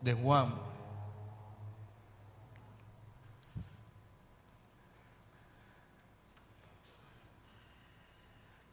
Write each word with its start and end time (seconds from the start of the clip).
de 0.00 0.14
Juan. 0.14 0.54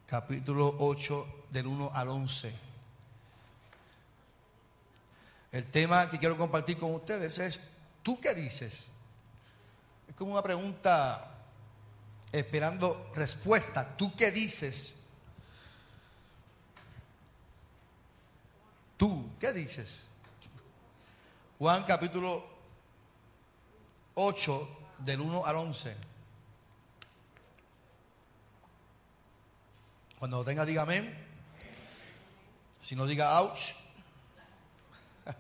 Capítulo 0.08 0.76
8 0.80 1.46
del 1.52 1.68
1 1.68 1.92
al 1.94 2.10
11. 2.10 2.54
El 5.52 5.72
tema 5.72 6.10
que 6.10 6.20
quiero 6.20 6.38
compartir 6.38 6.78
con 6.78 6.94
ustedes 6.94 7.40
es, 7.40 7.60
¿tú 8.04 8.20
qué 8.20 8.36
dices? 8.36 8.88
Es 10.08 10.16
como 10.16 10.34
una 10.34 10.44
pregunta 10.44 11.32
esperando 12.32 13.12
respuesta. 13.16 13.96
¿Tú 13.98 14.16
qué 14.16 14.32
dices? 14.32 14.98
¿Tú 18.98 19.32
qué 19.40 19.54
dices? 19.54 20.05
Juan 21.58 21.84
capítulo 21.84 22.44
8 24.16 24.70
del 25.00 25.22
1 25.22 25.46
al 25.46 25.56
11. 25.56 25.96
Cuando 30.20 30.38
lo 30.40 30.44
tenga, 30.44 30.66
diga 30.66 30.82
amén. 30.82 31.18
Si 32.82 32.94
no, 32.94 33.06
diga 33.06 33.40
ouch. 33.40 33.74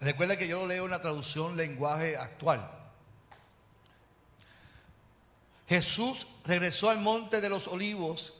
Recuerda 0.00 0.38
que 0.38 0.48
yo 0.48 0.60
lo 0.60 0.68
leo 0.68 0.86
en 0.86 0.90
la 0.90 1.02
traducción 1.02 1.54
lenguaje 1.54 2.16
actual. 2.16 2.66
Jesús 5.68 6.26
regresó 6.46 6.88
al 6.88 7.00
monte 7.00 7.42
de 7.42 7.50
los 7.50 7.68
olivos, 7.68 8.32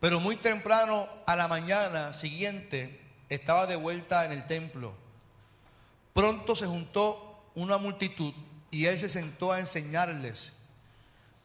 pero 0.00 0.18
muy 0.18 0.34
temprano 0.34 1.08
a 1.26 1.36
la 1.36 1.46
mañana 1.46 2.12
siguiente 2.12 3.05
estaba 3.28 3.66
de 3.66 3.76
vuelta 3.76 4.24
en 4.24 4.32
el 4.32 4.46
templo. 4.46 4.94
Pronto 6.12 6.56
se 6.56 6.66
juntó 6.66 7.50
una 7.54 7.78
multitud 7.78 8.32
y 8.70 8.86
él 8.86 8.98
se 8.98 9.08
sentó 9.08 9.52
a 9.52 9.60
enseñarles. 9.60 10.54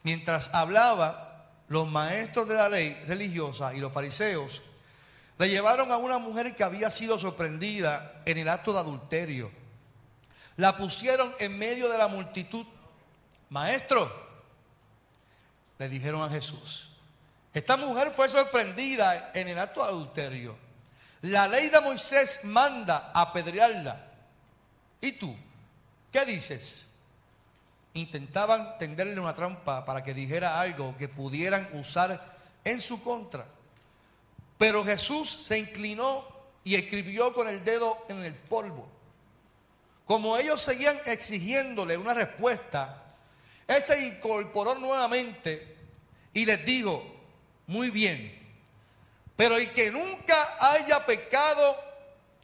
Mientras 0.03 0.53
hablaba, 0.53 1.49
los 1.67 1.89
maestros 1.89 2.47
de 2.47 2.55
la 2.55 2.69
ley 2.69 2.93
religiosa 3.07 3.73
y 3.73 3.79
los 3.79 3.93
fariseos 3.93 4.61
le 5.37 5.49
llevaron 5.49 5.91
a 5.91 5.97
una 5.97 6.19
mujer 6.19 6.55
que 6.55 6.63
había 6.63 6.91
sido 6.91 7.17
sorprendida 7.17 8.21
en 8.25 8.37
el 8.37 8.49
acto 8.49 8.73
de 8.73 8.79
adulterio. 8.79 9.51
La 10.57 10.77
pusieron 10.77 11.33
en 11.39 11.57
medio 11.57 11.89
de 11.89 11.97
la 11.97 12.07
multitud. 12.07 12.65
Maestro, 13.49 14.11
le 15.79 15.89
dijeron 15.89 16.21
a 16.21 16.29
Jesús, 16.29 16.91
esta 17.53 17.75
mujer 17.75 18.11
fue 18.11 18.29
sorprendida 18.29 19.31
en 19.33 19.47
el 19.47 19.57
acto 19.57 19.81
de 19.81 19.89
adulterio. 19.89 20.55
La 21.23 21.47
ley 21.47 21.69
de 21.69 21.81
Moisés 21.81 22.41
manda 22.43 23.11
apedrearla. 23.13 24.07
¿Y 24.99 25.11
tú? 25.13 25.35
¿Qué 26.11 26.25
dices? 26.25 26.95
Intentaban 27.93 28.77
tenderle 28.79 29.19
una 29.19 29.33
trampa 29.33 29.85
para 29.85 30.03
que 30.03 30.13
dijera 30.13 30.59
algo 30.59 30.95
que 30.97 31.07
pudieran 31.07 31.69
usar 31.73 32.37
en 32.63 32.81
su 32.81 33.03
contra. 33.03 33.45
Pero 34.57 34.83
Jesús 34.83 35.29
se 35.29 35.59
inclinó 35.59 36.25
y 36.63 36.75
escribió 36.75 37.33
con 37.33 37.47
el 37.47 37.63
dedo 37.63 38.05
en 38.09 38.23
el 38.23 38.35
polvo. 38.35 38.87
Como 40.05 40.37
ellos 40.37 40.61
seguían 40.61 40.97
exigiéndole 41.05 41.97
una 41.97 42.13
respuesta, 42.13 43.03
él 43.67 43.81
se 43.83 44.05
incorporó 44.05 44.75
nuevamente 44.75 45.77
y 46.33 46.45
les 46.45 46.65
dijo, 46.65 47.03
muy 47.67 47.89
bien, 47.89 48.40
pero 49.41 49.57
el 49.57 49.73
que 49.73 49.91
nunca 49.91 50.55
haya 50.59 51.03
pecado, 51.03 51.75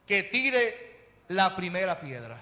que 0.04 0.24
tire 0.24 1.12
la 1.28 1.56
primera 1.56 2.02
piedra. 2.02 2.42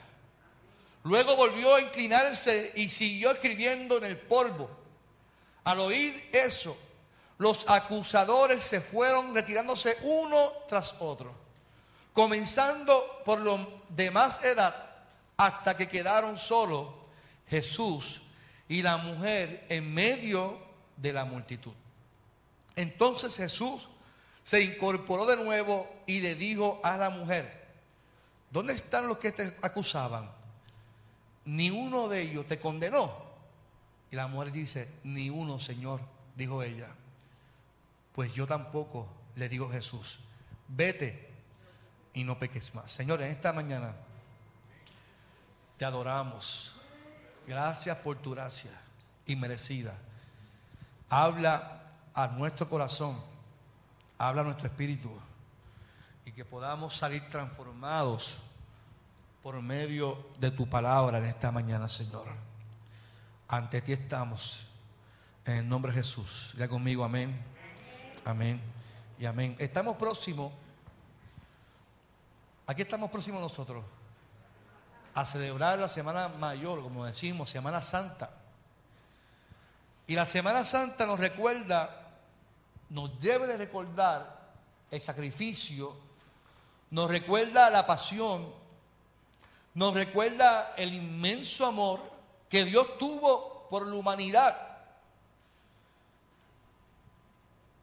Luego 1.03 1.35
volvió 1.35 1.75
a 1.75 1.81
inclinarse 1.81 2.71
y 2.77 2.87
siguió 2.87 3.31
escribiendo 3.31 3.97
en 3.97 4.05
el 4.05 4.15
polvo. 4.15 4.69
Al 5.65 5.81
oír 5.81 6.29
eso, 6.31 6.77
los 7.37 7.69
acusadores 7.69 8.63
se 8.63 8.79
fueron 8.79 9.35
retirándose 9.35 9.97
uno 10.03 10.37
tras 10.69 10.95
otro, 10.99 11.35
comenzando 12.13 13.23
por 13.25 13.41
los 13.41 13.59
de 13.89 14.09
más 14.09 14.41
edad 14.45 14.73
hasta 15.35 15.75
que 15.75 15.89
quedaron 15.89 16.37
solo 16.37 17.07
Jesús 17.49 18.21
y 18.69 18.81
la 18.81 18.95
mujer 18.95 19.65
en 19.67 19.93
medio 19.93 20.57
de 20.95 21.11
la 21.11 21.25
multitud. 21.25 21.73
Entonces 22.77 23.35
Jesús 23.35 23.89
se 24.45 24.61
incorporó 24.63 25.25
de 25.25 25.43
nuevo 25.43 25.93
y 26.05 26.21
le 26.21 26.35
dijo 26.35 26.79
a 26.85 26.95
la 26.95 27.09
mujer, 27.09 27.65
¿dónde 28.49 28.73
están 28.73 29.09
los 29.09 29.17
que 29.17 29.33
te 29.33 29.53
acusaban? 29.61 30.33
ni 31.45 31.69
uno 31.69 32.07
de 32.07 32.21
ellos 32.21 32.47
te 32.47 32.59
condenó. 32.59 33.11
Y 34.11 34.15
la 34.15 34.27
mujer 34.27 34.51
dice, 34.51 34.91
ni 35.03 35.29
uno, 35.29 35.59
Señor, 35.59 36.01
dijo 36.35 36.61
ella. 36.63 36.87
Pues 38.13 38.33
yo 38.33 38.47
tampoco, 38.47 39.07
le 39.35 39.49
digo 39.49 39.69
Jesús, 39.69 40.19
vete 40.67 41.29
y 42.13 42.23
no 42.23 42.37
peques 42.39 42.73
más. 42.73 42.91
Señor, 42.91 43.21
en 43.21 43.31
esta 43.31 43.53
mañana 43.53 43.93
te 45.77 45.85
adoramos. 45.85 46.75
Gracias 47.47 47.97
por 47.97 48.17
tu 48.17 48.31
gracia 48.31 48.71
inmerecida. 49.27 49.95
Habla 51.09 51.81
a 52.13 52.27
nuestro 52.27 52.69
corazón, 52.69 53.19
habla 54.17 54.43
nuestro 54.43 54.67
espíritu 54.67 55.11
y 56.25 56.31
que 56.31 56.45
podamos 56.45 56.95
salir 56.95 57.27
transformados 57.29 58.37
por 59.43 59.61
medio 59.61 60.25
de 60.39 60.51
tu 60.51 60.67
palabra 60.67 61.19
en 61.19 61.25
esta 61.25 61.51
mañana, 61.51 61.87
Señor. 61.87 62.27
Ante 63.47 63.81
ti 63.81 63.93
estamos. 63.93 64.67
En 65.45 65.57
el 65.57 65.69
nombre 65.69 65.91
de 65.91 65.99
Jesús. 65.99 66.55
Ya 66.57 66.67
conmigo, 66.67 67.03
amén. 67.03 67.39
Amén. 68.25 68.59
Y 69.19 69.25
amén. 69.25 69.55
Estamos 69.59 69.95
próximos. 69.97 70.51
Aquí 72.65 72.81
estamos 72.81 73.11
próximos 73.11 73.39
nosotros. 73.39 73.85
A 75.13 75.23
celebrar 75.23 75.77
la 75.77 75.87
Semana 75.87 76.27
Mayor, 76.27 76.81
como 76.81 77.05
decimos, 77.05 77.51
Semana 77.51 77.81
Santa. 77.81 78.31
Y 80.07 80.15
la 80.15 80.25
Semana 80.25 80.65
Santa 80.65 81.05
nos 81.05 81.19
recuerda, 81.19 82.04
nos 82.89 83.19
debe 83.19 83.47
de 83.47 83.57
recordar 83.57 84.53
el 84.91 85.01
sacrificio, 85.01 85.95
nos 86.91 87.09
recuerda 87.09 87.69
la 87.69 87.85
pasión 87.85 88.65
nos 89.75 89.93
recuerda 89.93 90.73
el 90.77 90.93
inmenso 90.93 91.65
amor 91.65 92.01
que 92.49 92.63
Dios 92.63 92.97
tuvo 92.97 93.67
por 93.69 93.85
la 93.85 93.95
humanidad. 93.95 94.57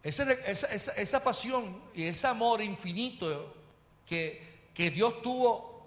Esa, 0.03 1.23
pasión 1.23 1.81
y 1.95 2.05
ese 2.05 2.27
amor 2.27 2.63
infinito 2.63 3.55
que, 4.07 4.71
que 4.75 4.91
Dios 4.91 5.21
tuvo 5.21 5.87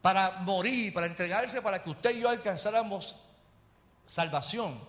para 0.00 0.30
morir, 0.40 0.94
para 0.94 1.06
entregarse, 1.06 1.60
para 1.60 1.82
que 1.82 1.90
usted 1.90 2.16
y 2.16 2.20
yo 2.20 2.30
alcanzáramos 2.30 3.14
salvación. 4.06 4.80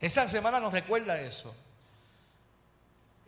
Esa 0.00 0.26
semana 0.26 0.58
nos 0.58 0.72
recuerda 0.72 1.20
eso. 1.20 1.54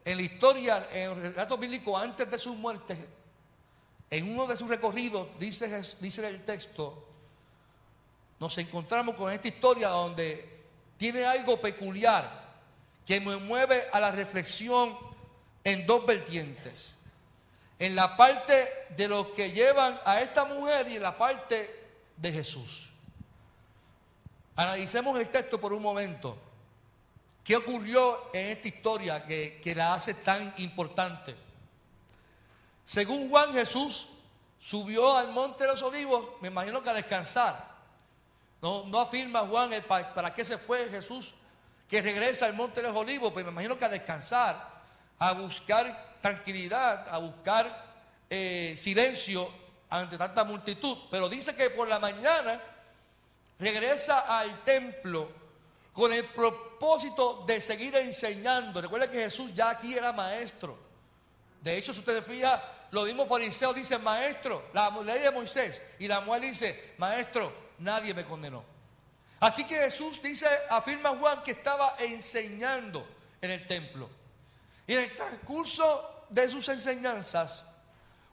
En 0.05 0.17
la 0.17 0.23
historia, 0.23 0.88
en 0.93 1.11
el 1.11 1.23
relato 1.23 1.58
bíblico, 1.58 1.97
antes 1.97 2.31
de 2.31 2.38
su 2.38 2.55
muerte, 2.55 2.97
en 4.11 4.32
uno 4.32 4.47
de 4.47 4.56
sus 4.56 4.69
recorridos, 4.69 5.29
dice, 5.38 5.82
dice 6.00 6.26
el 6.26 6.44
texto, 6.44 7.06
nos 8.38 8.56
encontramos 8.58 9.14
con 9.14 9.31
esta 9.32 9.49
historia 9.49 9.88
donde 9.88 10.64
tiene 10.97 11.25
algo 11.25 11.61
peculiar 11.61 12.41
que 13.06 13.20
me 13.20 13.37
mueve 13.37 13.85
a 13.93 14.00
la 14.00 14.11
reflexión 14.11 14.97
en 15.64 15.87
dos 15.87 16.06
vertientes. 16.06 16.97
En 17.79 17.94
la 17.94 18.17
parte 18.17 18.69
de 18.97 19.08
los 19.08 19.29
que 19.29 19.50
llevan 19.52 19.99
a 20.05 20.20
esta 20.20 20.44
mujer 20.44 20.88
y 20.88 20.97
en 20.97 21.02
la 21.02 21.17
parte 21.17 21.81
de 22.17 22.32
Jesús. 22.32 22.91
Analicemos 24.56 25.19
el 25.19 25.29
texto 25.31 25.61
por 25.61 25.73
un 25.73 25.82
momento. 25.82 26.37
¿Qué 27.44 27.56
ocurrió 27.56 28.31
en 28.32 28.48
esta 28.48 28.69
historia 28.69 29.26
que, 29.26 29.60
que 29.62 29.75
la 29.75 29.94
hace 29.94 30.14
tan 30.14 30.54
importante? 30.58 31.37
Según 32.84 33.31
Juan, 33.31 33.52
Jesús 33.52 34.08
subió 34.58 35.16
al 35.16 35.32
monte 35.32 35.64
de 35.64 35.70
los 35.70 35.82
olivos, 35.82 36.28
me 36.40 36.48
imagino 36.48 36.82
que 36.82 36.90
a 36.90 36.94
descansar. 36.94 37.70
No, 38.60 38.84
no 38.87 39.00
afirma 39.00 39.40
Juan 39.40 39.70
para, 39.88 40.34
qué 40.34 40.44
se 40.44 40.58
fue 40.58 40.88
Jesús, 40.90 41.32
que 41.88 42.02
regresa 42.02 42.46
al 42.46 42.54
monte 42.54 42.82
de 42.82 42.88
los 42.88 42.96
olivos, 42.96 43.32
pues 43.32 43.44
me 43.44 43.50
imagino 43.50 43.78
que 43.78 43.87
a 43.87 43.88
descansar, 43.88 44.82
a 45.19 45.32
buscar 45.32 46.19
tranquilidad, 46.20 47.08
a 47.08 47.19
buscar 47.19 47.87
eh, 48.28 48.75
silencio 48.76 49.50
ante 49.88 50.19
tanta 50.19 50.44
multitud. 50.44 50.96
Pero 51.10 51.28
dice 51.28 51.54
que 51.54 51.70
por 51.70 51.88
la 51.88 51.98
mañana 51.98 52.60
regresa 53.58 54.20
al 54.38 54.62
templo 54.62 55.39
con 55.92 56.12
el 56.12 56.25
propósito 56.26 57.44
de 57.46 57.60
seguir 57.60 57.94
enseñando. 57.96 58.81
Recuerda 58.81 59.10
que 59.10 59.19
Jesús 59.19 59.52
ya 59.54 59.70
aquí 59.70 59.94
era 59.94 60.12
maestro. 60.12 60.78
De 61.60 61.76
hecho, 61.76 61.92
si 61.92 62.00
ustedes 62.00 62.25
fijan, 62.25 62.60
los 62.90 63.04
mismos 63.04 63.28
fariseos 63.28 63.75
dicen, 63.75 64.02
maestro, 64.02 64.70
la 64.72 64.90
ley 65.02 65.20
de 65.20 65.31
Moisés. 65.31 65.81
Y 65.98 66.08
la 66.08 66.20
mujer 66.20 66.42
dice, 66.42 66.94
maestro, 66.98 67.52
nadie 67.78 68.14
me 68.14 68.25
condenó. 68.25 68.64
Así 69.40 69.64
que 69.64 69.76
Jesús 69.76 70.20
dice, 70.22 70.46
afirma 70.69 71.10
Juan 71.10 71.42
que 71.42 71.52
estaba 71.52 71.96
enseñando 71.98 73.06
en 73.40 73.50
el 73.50 73.66
templo. 73.66 74.08
Y 74.87 74.94
en 74.94 75.00
el 75.00 75.16
transcurso 75.16 76.26
de 76.28 76.48
sus 76.48 76.69
enseñanzas, 76.69 77.64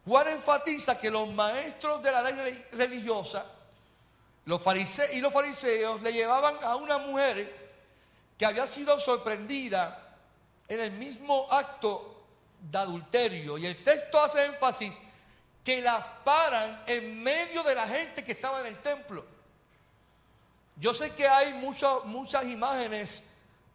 Juan 0.06 0.27
enfatiza 0.30 0.98
que 0.98 1.12
los 1.12 1.27
maestros 1.30 2.01
de 2.01 2.12
la 2.12 2.24
ley 2.24 2.65
religiosa 2.71 3.45
los 4.48 4.62
fariseos 4.62 5.14
y 5.14 5.20
los 5.20 5.34
fariseos 5.34 6.02
le 6.02 6.14
llevaban 6.14 6.56
a 6.64 6.78
una 6.78 6.98
mujer 7.00 7.68
que 8.38 8.46
había 8.46 8.66
sido 8.66 8.98
sorprendida 8.98 10.16
en 10.70 10.80
el 10.80 10.92
mismo 10.94 11.48
acto 11.52 12.24
de 12.62 12.78
adulterio. 12.78 13.58
Y 13.58 13.66
el 13.66 13.84
texto 13.84 14.18
hace 14.18 14.46
énfasis 14.46 14.94
que 15.66 15.82
la 15.82 16.24
paran 16.24 16.82
en 16.88 17.22
medio 17.22 17.62
de 17.62 17.76
la 17.76 17.86
gente 17.90 18.24
que 18.24 18.32
estaba 18.32 18.62
en 18.62 18.68
el 18.68 18.78
templo. 18.82 19.26
Yo 20.78 20.94
sé 20.94 21.12
que 21.12 21.28
hay 21.28 21.54
muchas 21.56 22.46
imágenes 22.46 23.24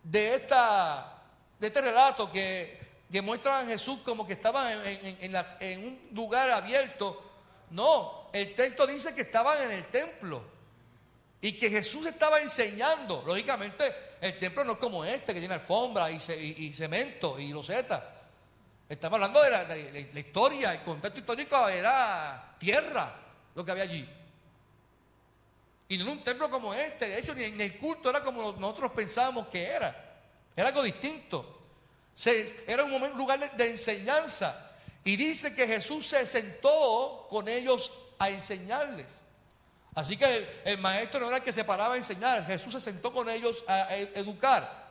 de, 0.02 0.36
esta, 0.36 1.22
de 1.58 1.66
este 1.66 1.82
relato 1.82 2.32
que, 2.32 2.80
que 3.12 3.20
muestran 3.20 3.66
a 3.66 3.68
Jesús 3.68 3.98
como 4.02 4.26
que 4.26 4.32
estaba 4.32 4.72
en 4.72 5.84
un 5.84 6.08
lugar 6.12 6.50
abierto. 6.50 7.30
No, 7.68 8.30
el 8.32 8.54
texto 8.54 8.86
dice 8.86 9.14
que 9.14 9.20
estaban 9.20 9.60
en 9.64 9.72
el 9.72 9.84
templo. 9.88 10.51
Y 11.42 11.52
que 11.58 11.68
Jesús 11.68 12.06
estaba 12.06 12.40
enseñando. 12.40 13.24
Lógicamente, 13.26 13.84
el 14.20 14.38
templo 14.38 14.64
no 14.64 14.72
es 14.74 14.78
como 14.78 15.04
este, 15.04 15.34
que 15.34 15.40
tiene 15.40 15.54
alfombra 15.54 16.08
y, 16.08 16.72
cemento 16.72 17.38
y 17.38 17.48
loseta. 17.48 18.20
Estamos 18.88 19.16
hablando 19.16 19.42
de 19.42 19.50
la, 19.50 20.20
historia, 20.20 20.72
el 20.72 20.82
contexto 20.82 21.18
histórico 21.18 21.68
era 21.68 22.54
tierra 22.58 23.18
lo 23.56 23.64
que 23.64 23.70
había 23.72 23.82
allí. 23.82 24.08
Y 25.88 25.98
no 25.98 26.04
era 26.04 26.12
un 26.12 26.22
templo 26.22 26.48
como 26.48 26.72
este. 26.72 27.08
De 27.08 27.18
hecho, 27.18 27.34
ni 27.34 27.42
en 27.42 27.60
el 27.60 27.76
culto 27.76 28.10
era 28.10 28.22
como 28.22 28.52
nosotros 28.52 28.92
pensábamos 28.92 29.48
que 29.48 29.64
era. 29.64 30.20
Era 30.54 30.68
algo 30.68 30.82
distinto. 30.84 31.60
era 32.68 32.84
un 32.84 33.18
lugar 33.18 33.56
de 33.56 33.66
enseñanza. 33.66 34.70
Y 35.02 35.16
dice 35.16 35.54
que 35.56 35.66
Jesús 35.66 36.06
se 36.06 36.24
sentó 36.24 37.26
con 37.28 37.48
ellos 37.48 37.90
a 38.20 38.30
enseñarles. 38.30 39.21
Así 39.94 40.16
que 40.16 40.62
el, 40.64 40.78
maestro 40.78 41.20
no 41.20 41.26
era 41.28 41.36
el 41.36 41.42
que 41.42 41.52
se 41.52 41.64
paraba 41.64 41.94
a 41.94 41.98
enseñar, 41.98 42.46
Jesús 42.46 42.72
se 42.72 42.80
sentó 42.80 43.12
con 43.12 43.28
ellos 43.28 43.62
a, 43.68 43.94
educar. 43.96 44.90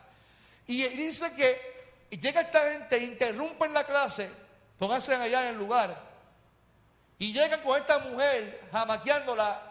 Y 0.68 0.83
dice 0.89 1.33
que 1.33 2.18
llega 2.18 2.42
esta 2.42 2.71
gente, 2.71 3.03
interrumpen 3.03 3.74
la 3.74 3.83
clase, 3.83 4.30
pónganse 4.77 5.15
allá 5.15 5.44
en 5.44 5.56
el 5.56 5.57
lugar, 5.57 6.12
y 7.18 7.33
llega 7.33 7.62
con 7.63 7.80
esta 7.80 7.98
mujer, 8.00 8.68
jamaqueándola, 8.71 9.62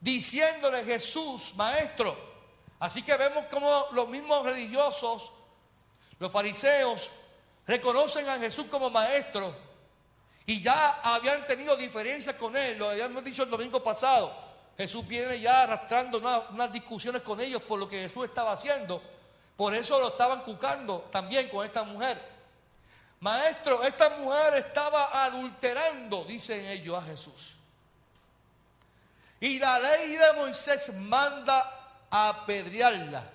diciéndole 0.00 0.84
Jesús, 0.84 1.54
maestro. 1.54 2.32
Así 2.80 3.02
que 3.02 3.16
vemos 3.16 3.44
como 3.50 3.86
los 3.92 4.08
mismos 4.08 4.44
religiosos, 4.44 5.30
los 6.18 6.32
fariseos, 6.32 7.12
reconocen 7.66 8.28
a 8.28 8.38
Jesús 8.38 8.66
como 8.66 8.90
maestro 8.90 9.71
y 10.46 10.60
ya 10.60 11.00
habían 11.02 11.46
tenido 11.46 11.76
diferencias 11.76 12.36
con 12.36 12.56
él, 12.56 12.78
lo 12.78 12.90
habíamos 12.90 13.22
dicho 13.22 13.44
el 13.44 13.50
domingo 13.50 13.82
pasado. 13.82 14.34
Jesús 14.76 15.06
viene 15.06 15.38
ya 15.38 15.62
arrastrando 15.62 16.18
unas, 16.18 16.72
discusiones 16.72 17.22
con 17.22 17.40
ellos 17.40 17.62
por 17.62 17.78
lo 17.78 17.88
que 17.88 18.08
Jesús 18.08 18.24
estaba 18.24 18.52
haciendo. 18.52 19.02
Por 19.56 19.74
eso 19.74 19.98
lo 20.00 20.08
estaban 20.08 20.42
cucando 20.42 21.08
también 21.12 21.48
con 21.48 21.64
esta 21.64 21.84
mujer. 21.84 22.20
Maestro, 23.20 23.84
esta 23.84 24.08
mujer 24.16 24.54
estaba 24.54 25.24
adulterando, 25.24 26.24
dicen 26.24 26.64
ellos 26.66 26.98
a 26.98 27.06
Jesús. 27.06 27.52
Y 29.38 29.58
la 29.58 29.78
ley 29.78 30.16
de 30.16 30.32
Moisés 30.34 30.92
manda 30.94 32.06
a 32.10 32.28
apedrearla. 32.30 33.30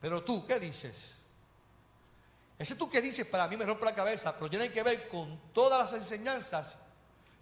Pero 0.00 0.22
tú, 0.22 0.46
¿qué 0.46 0.60
dices? 0.60 1.18
Ese 2.58 2.76
tú 2.76 2.88
que 2.88 3.00
dices 3.00 3.26
para 3.26 3.48
mí 3.48 3.56
me 3.56 3.64
rompe 3.64 3.84
la 3.84 3.94
cabeza, 3.94 4.34
pero 4.34 4.48
tiene 4.48 4.70
que 4.70 4.82
ver 4.82 5.08
con 5.08 5.52
todas 5.52 5.78
las 5.78 5.92
enseñanzas 6.00 6.78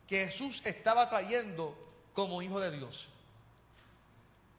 que 0.07 0.27
Jesús 0.27 0.63
estaba 0.65 1.09
trayendo 1.09 1.77
como 2.15 2.43
hijo 2.43 2.61
de 2.61 2.71
Dios. 2.71 3.09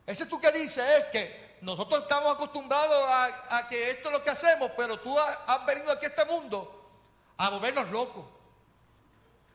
Ese 0.06 0.26
tú 0.26 0.40
que 0.40 0.52
dices 0.52 0.86
es 0.98 1.06
que 1.06 1.44
nosotros 1.62 2.04
estamos 2.04 2.36
acostumbrados 2.36 3.06
a, 3.08 3.68
que 3.70 3.92
esto 3.92 4.10
es 4.10 4.14
lo 4.14 4.24
que 4.24 4.30
hacemos, 4.30 4.72
pero 4.76 5.00
tú 5.00 5.18
has, 5.18 5.66
venido 5.66 5.92
aquí 5.92 6.06
a 6.06 6.10
este 6.10 6.26
mundo 6.26 6.90
a 7.38 7.50
movernos 7.50 7.90
locos. 7.90 8.26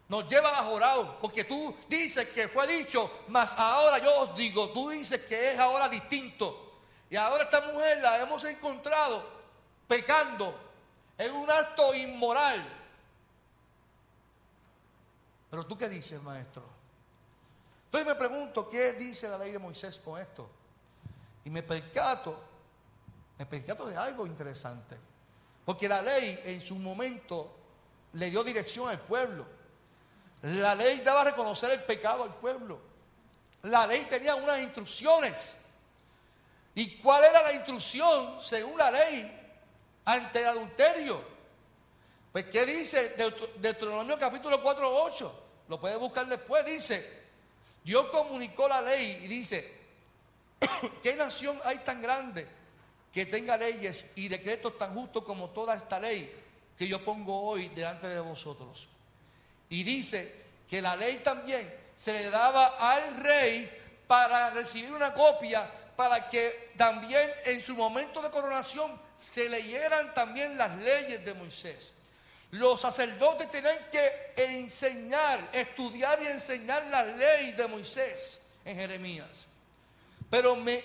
Nos 0.09 0.27
llevan 0.27 0.55
a 0.55 1.19
porque 1.21 1.45
tú 1.45 1.77
dices 1.87 2.29
que 2.31 2.49
fue 2.49 2.67
dicho, 2.67 3.25
mas 3.29 3.53
ahora 3.59 3.99
yo 3.99 4.21
os 4.23 4.37
digo, 4.37 4.71
tú 4.71 4.89
dices 4.89 5.21
que 5.27 5.53
es 5.53 5.59
ahora 5.59 5.87
distinto. 5.87 6.81
Y 7.11 7.17
ahora 7.17 7.45
esta 7.45 7.61
mujer 7.61 8.01
la 8.01 8.19
hemos 8.19 8.43
encontrado 8.45 9.23
pecando, 9.87 10.59
es 11.19 11.31
un 11.33 11.51
acto 11.51 11.93
inmoral. 11.95 12.65
Pero 15.51 15.67
tú 15.67 15.77
qué 15.77 15.89
dices, 15.89 16.23
maestro? 16.23 16.63
Entonces 17.87 18.07
me 18.07 18.15
pregunto, 18.15 18.69
¿qué 18.69 18.93
dice 18.93 19.29
la 19.29 19.39
ley 19.39 19.51
de 19.51 19.59
Moisés 19.59 19.99
con 19.99 20.21
esto? 20.21 20.49
Y 21.45 21.51
me 21.51 21.63
percato, 21.63 22.39
me 23.37 23.47
percato 23.47 23.87
de 23.87 23.97
algo 23.97 24.27
interesante. 24.27 24.97
Porque 25.65 25.89
la 25.89 26.03
ley 26.03 26.41
en 26.45 26.61
su 26.61 26.77
momento 26.77 27.57
le 28.13 28.31
dio 28.31 28.45
dirección 28.45 28.89
al 28.89 29.01
pueblo. 29.01 29.47
La 30.43 30.75
ley 30.75 31.01
daba 31.01 31.23
a 31.23 31.25
reconocer 31.25 31.71
el 31.71 31.83
pecado 31.83 32.23
al 32.23 32.35
pueblo. 32.37 32.81
La 33.63 33.87
ley 33.87 34.07
tenía 34.09 34.35
unas 34.37 34.61
instrucciones. 34.61 35.57
¿Y 36.75 36.99
cuál 36.99 37.25
era 37.25 37.43
la 37.43 37.53
instrucción 37.55 38.41
según 38.41 38.79
la 38.79 38.91
ley? 38.91 39.38
Ante 40.09 40.41
el 40.41 40.47
adulterio. 40.47 41.23
Pues, 42.33 42.47
¿qué 42.47 42.65
dice 42.65 43.15
Deuteronomio 43.59 44.19
capítulo 44.19 44.63
4, 44.63 45.05
8? 45.05 45.45
Lo 45.69 45.79
puede 45.79 45.97
buscar 45.97 46.27
después. 46.27 46.65
Dice, 46.65 47.27
Dios 47.85 48.07
comunicó 48.07 48.67
la 48.69 48.81
ley 48.81 49.21
y 49.25 49.27
dice, 49.27 49.71
¿qué 51.03 51.15
nación 51.15 51.61
hay 51.63 51.79
tan 51.81 52.01
grande 52.01 52.47
que 53.13 53.27
tenga 53.27 53.59
leyes 53.59 54.07
y 54.15 54.29
decretos 54.29 54.79
tan 54.79 54.95
justos 54.95 55.25
como 55.25 55.51
toda 55.51 55.75
esta 55.75 56.01
ley 56.01 56.35
que 56.79 56.89
yo 56.89 57.05
pongo 57.05 57.43
hoy 57.43 57.69
delante 57.69 58.07
de 58.07 58.21
vosotros? 58.21 58.89
Y 59.69 59.83
dice 59.85 60.47
que 60.71 60.81
la 60.81 60.97
ley 60.97 61.19
también 61.19 61.71
se 61.95 62.15
le 62.15 62.31
daba 62.31 62.95
al 62.95 63.15
rey 63.19 63.71
para 64.07 64.49
recibir 64.51 64.91
una 64.91 65.13
copia 65.13 65.71
para 65.97 66.31
que 66.31 66.73
también 66.79 67.31
en 67.45 67.61
su 67.61 67.77
momento 67.77 68.23
de 68.23 68.31
coronación 68.31 69.08
se 69.19 69.49
leyeran 69.49 70.15
también 70.15 70.57
las 70.57 70.79
leyes 70.79 71.25
de 71.25 71.35
Moisés. 71.35 71.93
Los 72.53 72.81
sacerdotes 72.81 73.51
tenían 73.51 73.77
que 73.91 74.33
enseñar, 74.37 75.51
estudiar 75.53 76.23
y 76.23 76.29
enseñar 76.29 76.87
la 76.87 77.03
ley 77.05 77.53
de 77.53 77.67
Moisés 77.67 78.41
en 78.65 78.77
Jeremías. 78.77 79.47
Pero 80.31 80.57
me, 80.57 80.81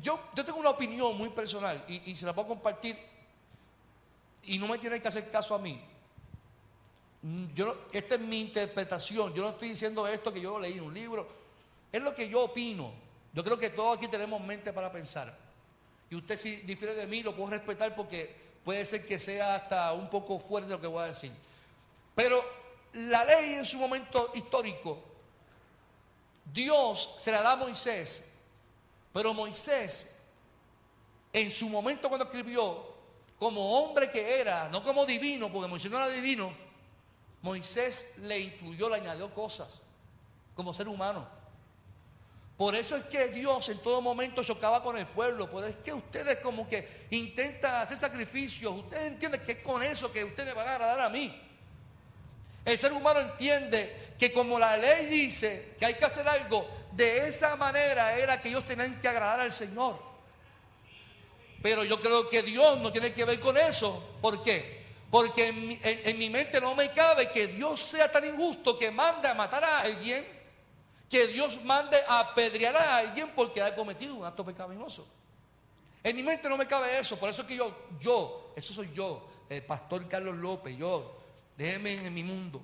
yo, 0.00 0.20
yo, 0.34 0.44
tengo 0.44 0.58
una 0.58 0.70
opinión 0.70 1.16
muy 1.16 1.30
personal 1.30 1.82
y, 1.88 2.14
se 2.14 2.26
la 2.26 2.34
puedo 2.34 2.48
compartir 2.48 2.96
y 4.44 4.58
no 4.58 4.68
me 4.68 4.78
tiene 4.78 5.00
que 5.00 5.08
hacer 5.08 5.28
caso 5.30 5.54
a 5.54 5.58
mí. 5.58 5.82
Yo, 7.54 7.86
esta 7.90 8.14
es 8.16 8.20
mi 8.20 8.40
interpretación. 8.40 9.34
Yo 9.34 9.42
no 9.42 9.48
estoy 9.48 9.70
diciendo 9.70 10.06
esto 10.06 10.32
que 10.32 10.40
yo 10.42 10.60
leí 10.60 10.74
en 10.74 10.84
un 10.84 10.94
libro. 10.94 11.26
Es 11.90 12.02
lo 12.02 12.14
que 12.14 12.28
yo 12.28 12.44
opino. 12.44 12.92
Yo 13.32 13.42
creo 13.42 13.58
que 13.58 13.70
todos 13.70 13.96
aquí 13.96 14.08
tenemos 14.08 14.40
mente 14.40 14.72
para 14.72 14.92
pensar. 14.92 15.45
Y 16.10 16.14
usted 16.14 16.38
si 16.38 16.56
difiere 16.58 16.94
de 16.94 17.06
mí 17.06 17.22
lo 17.22 17.34
puedo 17.34 17.50
respetar 17.50 17.94
porque 17.94 18.34
puede 18.64 18.84
ser 18.84 19.06
que 19.06 19.18
sea 19.18 19.56
hasta 19.56 19.92
un 19.92 20.08
poco 20.08 20.38
fuerte 20.38 20.70
lo 20.70 20.80
que 20.80 20.86
voy 20.86 21.02
a 21.02 21.06
decir. 21.06 21.32
Pero 22.14 22.42
la 22.94 23.24
ley 23.24 23.54
en 23.54 23.64
su 23.64 23.78
momento 23.78 24.30
histórico, 24.34 25.02
Dios 26.52 27.16
se 27.18 27.32
la 27.32 27.42
da 27.42 27.52
a 27.52 27.56
Moisés, 27.56 28.22
pero 29.12 29.34
Moisés 29.34 30.12
en 31.32 31.52
su 31.52 31.68
momento 31.68 32.08
cuando 32.08 32.24
escribió, 32.24 32.94
como 33.38 33.78
hombre 33.78 34.10
que 34.10 34.40
era, 34.40 34.68
no 34.70 34.82
como 34.82 35.04
divino, 35.04 35.52
porque 35.52 35.68
Moisés 35.68 35.90
no 35.90 35.98
era 35.98 36.08
divino, 36.08 36.50
Moisés 37.42 38.06
le 38.22 38.40
incluyó, 38.40 38.88
le 38.88 38.96
añadió 38.96 39.32
cosas 39.34 39.80
como 40.54 40.72
ser 40.72 40.88
humano. 40.88 41.35
Por 42.56 42.74
eso 42.74 42.96
es 42.96 43.04
que 43.04 43.28
Dios 43.28 43.68
en 43.68 43.78
todo 43.78 44.00
momento 44.00 44.42
chocaba 44.42 44.82
con 44.82 44.96
el 44.96 45.06
pueblo. 45.06 45.50
Por 45.50 45.64
es 45.64 45.76
que 45.84 45.92
ustedes 45.92 46.38
como 46.38 46.66
que 46.66 47.06
intentan 47.10 47.74
hacer 47.74 47.98
sacrificios. 47.98 48.74
Ustedes 48.74 49.12
entienden 49.12 49.42
que 49.42 49.52
es 49.52 49.58
con 49.58 49.82
eso 49.82 50.10
que 50.10 50.24
ustedes 50.24 50.54
van 50.54 50.66
a 50.66 50.72
agradar 50.72 51.00
a 51.00 51.08
mí. 51.10 51.42
El 52.64 52.78
ser 52.78 52.92
humano 52.94 53.20
entiende 53.20 54.14
que 54.18 54.32
como 54.32 54.58
la 54.58 54.76
ley 54.78 55.06
dice 55.06 55.74
que 55.78 55.84
hay 55.84 55.94
que 55.94 56.04
hacer 56.06 56.26
algo, 56.26 56.66
de 56.92 57.28
esa 57.28 57.56
manera 57.56 58.16
era 58.16 58.40
que 58.40 58.48
ellos 58.48 58.64
tenían 58.64 59.00
que 59.02 59.08
agradar 59.08 59.40
al 59.40 59.52
Señor. 59.52 60.00
Pero 61.62 61.84
yo 61.84 62.00
creo 62.00 62.28
que 62.30 62.42
Dios 62.42 62.78
no 62.78 62.90
tiene 62.90 63.12
que 63.12 63.26
ver 63.26 63.38
con 63.38 63.56
eso. 63.58 64.16
¿Por 64.22 64.42
qué? 64.42 64.86
Porque 65.10 65.48
en 65.48 65.68
mi, 65.68 65.78
en 65.82 66.18
mi 66.18 66.30
mente 66.30 66.60
no 66.60 66.74
me 66.74 66.90
cabe 66.90 67.30
que 67.30 67.48
Dios 67.48 67.80
sea 67.80 68.10
tan 68.10 68.24
injusto 68.24 68.78
que 68.78 68.90
mande 68.90 69.28
a 69.28 69.34
matar 69.34 69.62
a 69.62 69.80
alguien 69.80 70.35
que 71.08 71.26
Dios 71.28 71.62
mande 71.64 71.96
a 72.08 72.20
apedrear 72.20 72.76
a 72.76 72.98
alguien 72.98 73.30
porque 73.34 73.62
ha 73.62 73.74
cometido 73.74 74.14
un 74.14 74.24
acto 74.24 74.44
pecaminoso. 74.44 75.06
En 76.02 76.14
mi 76.16 76.22
mente 76.22 76.48
no 76.48 76.56
me 76.56 76.66
cabe 76.66 76.98
eso, 76.98 77.18
por 77.18 77.30
eso 77.30 77.42
es 77.42 77.48
que 77.48 77.56
yo, 77.56 77.74
yo, 77.98 78.52
eso 78.56 78.72
soy 78.72 78.90
yo, 78.92 79.28
el 79.48 79.64
pastor 79.64 80.06
Carlos 80.08 80.36
López, 80.36 80.76
yo, 80.76 81.20
déjeme 81.56 81.94
en 81.94 82.14
mi 82.14 82.22
mundo. 82.22 82.62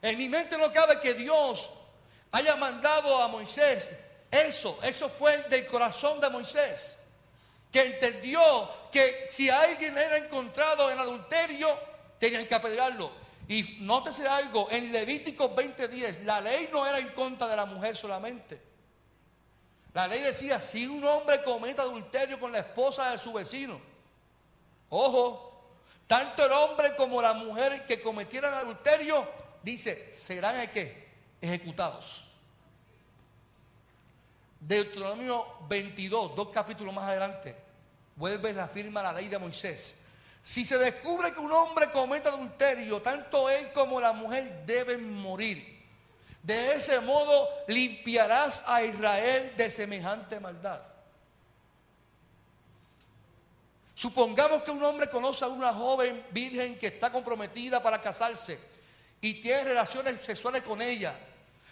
En 0.00 0.16
mi 0.16 0.28
mente 0.28 0.56
no 0.56 0.72
cabe 0.72 1.00
que 1.00 1.14
Dios 1.14 1.70
haya 2.30 2.54
mandado 2.56 3.20
a 3.20 3.28
Moisés 3.28 3.90
eso, 4.30 4.78
eso 4.82 5.08
fue 5.08 5.36
del 5.48 5.66
corazón 5.66 6.20
de 6.20 6.28
Moisés, 6.28 6.98
que 7.72 7.82
entendió 7.82 8.40
que 8.92 9.26
si 9.30 9.48
alguien 9.48 9.96
era 9.96 10.18
encontrado 10.18 10.90
en 10.90 10.98
adulterio, 10.98 11.68
tenían 12.18 12.46
que 12.46 12.54
apedrearlo. 12.54 13.10
Y 13.48 13.78
nótese 13.80 14.28
algo, 14.28 14.68
en 14.70 14.92
Levítico 14.92 15.56
20:10, 15.56 16.24
la 16.24 16.40
ley 16.40 16.68
no 16.70 16.86
era 16.86 16.98
en 16.98 17.08
contra 17.08 17.48
de 17.48 17.56
la 17.56 17.64
mujer 17.64 17.96
solamente. 17.96 18.60
La 19.94 20.06
ley 20.06 20.20
decía, 20.20 20.60
si 20.60 20.86
un 20.86 21.02
hombre 21.02 21.42
comete 21.42 21.80
adulterio 21.80 22.38
con 22.38 22.52
la 22.52 22.58
esposa 22.58 23.10
de 23.10 23.18
su 23.18 23.32
vecino, 23.32 23.80
ojo, 24.90 25.72
tanto 26.06 26.44
el 26.44 26.52
hombre 26.52 26.94
como 26.94 27.22
la 27.22 27.32
mujer 27.32 27.86
que 27.86 28.02
cometieran 28.02 28.52
adulterio, 28.52 29.26
dice, 29.62 30.12
serán 30.12 30.56
ejecutados. 31.40 32.24
Deuteronomio 34.60 35.46
22, 35.68 36.36
dos 36.36 36.48
capítulos 36.50 36.94
más 36.94 37.04
adelante, 37.04 37.56
vuelve 38.14 38.52
la 38.52 38.68
firma 38.68 39.02
la 39.02 39.14
ley 39.14 39.28
de 39.28 39.38
Moisés. 39.38 40.02
Si 40.48 40.64
se 40.64 40.78
descubre 40.78 41.30
que 41.34 41.40
un 41.40 41.52
hombre 41.52 41.90
comete 41.90 42.30
adulterio, 42.30 43.02
tanto 43.02 43.50
él 43.50 43.70
como 43.74 44.00
la 44.00 44.14
mujer 44.14 44.64
deben 44.64 45.12
morir. 45.12 45.62
De 46.42 46.72
ese 46.72 47.00
modo 47.00 47.46
limpiarás 47.66 48.64
a 48.66 48.82
Israel 48.82 49.52
de 49.58 49.68
semejante 49.68 50.40
maldad. 50.40 50.80
Supongamos 53.94 54.62
que 54.62 54.70
un 54.70 54.82
hombre 54.82 55.10
conoce 55.10 55.44
a 55.44 55.48
una 55.48 55.70
joven 55.74 56.24
virgen 56.30 56.78
que 56.78 56.86
está 56.86 57.12
comprometida 57.12 57.82
para 57.82 58.00
casarse 58.00 58.58
y 59.20 59.42
tiene 59.42 59.64
relaciones 59.64 60.18
sexuales 60.24 60.62
con 60.62 60.80
ella. 60.80 61.14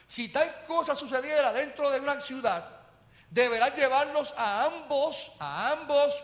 Si 0.07 0.29
tal 0.29 0.55
cosa 0.67 0.95
sucediera 0.95 1.51
dentro 1.51 1.91
de 1.91 2.01
una 2.01 2.21
ciudad, 2.21 2.69
deberá 3.31 3.75
llevarlos 3.75 4.35
a 4.37 4.67
ambos, 4.67 5.33
a 5.39 5.73
ambos 5.73 6.23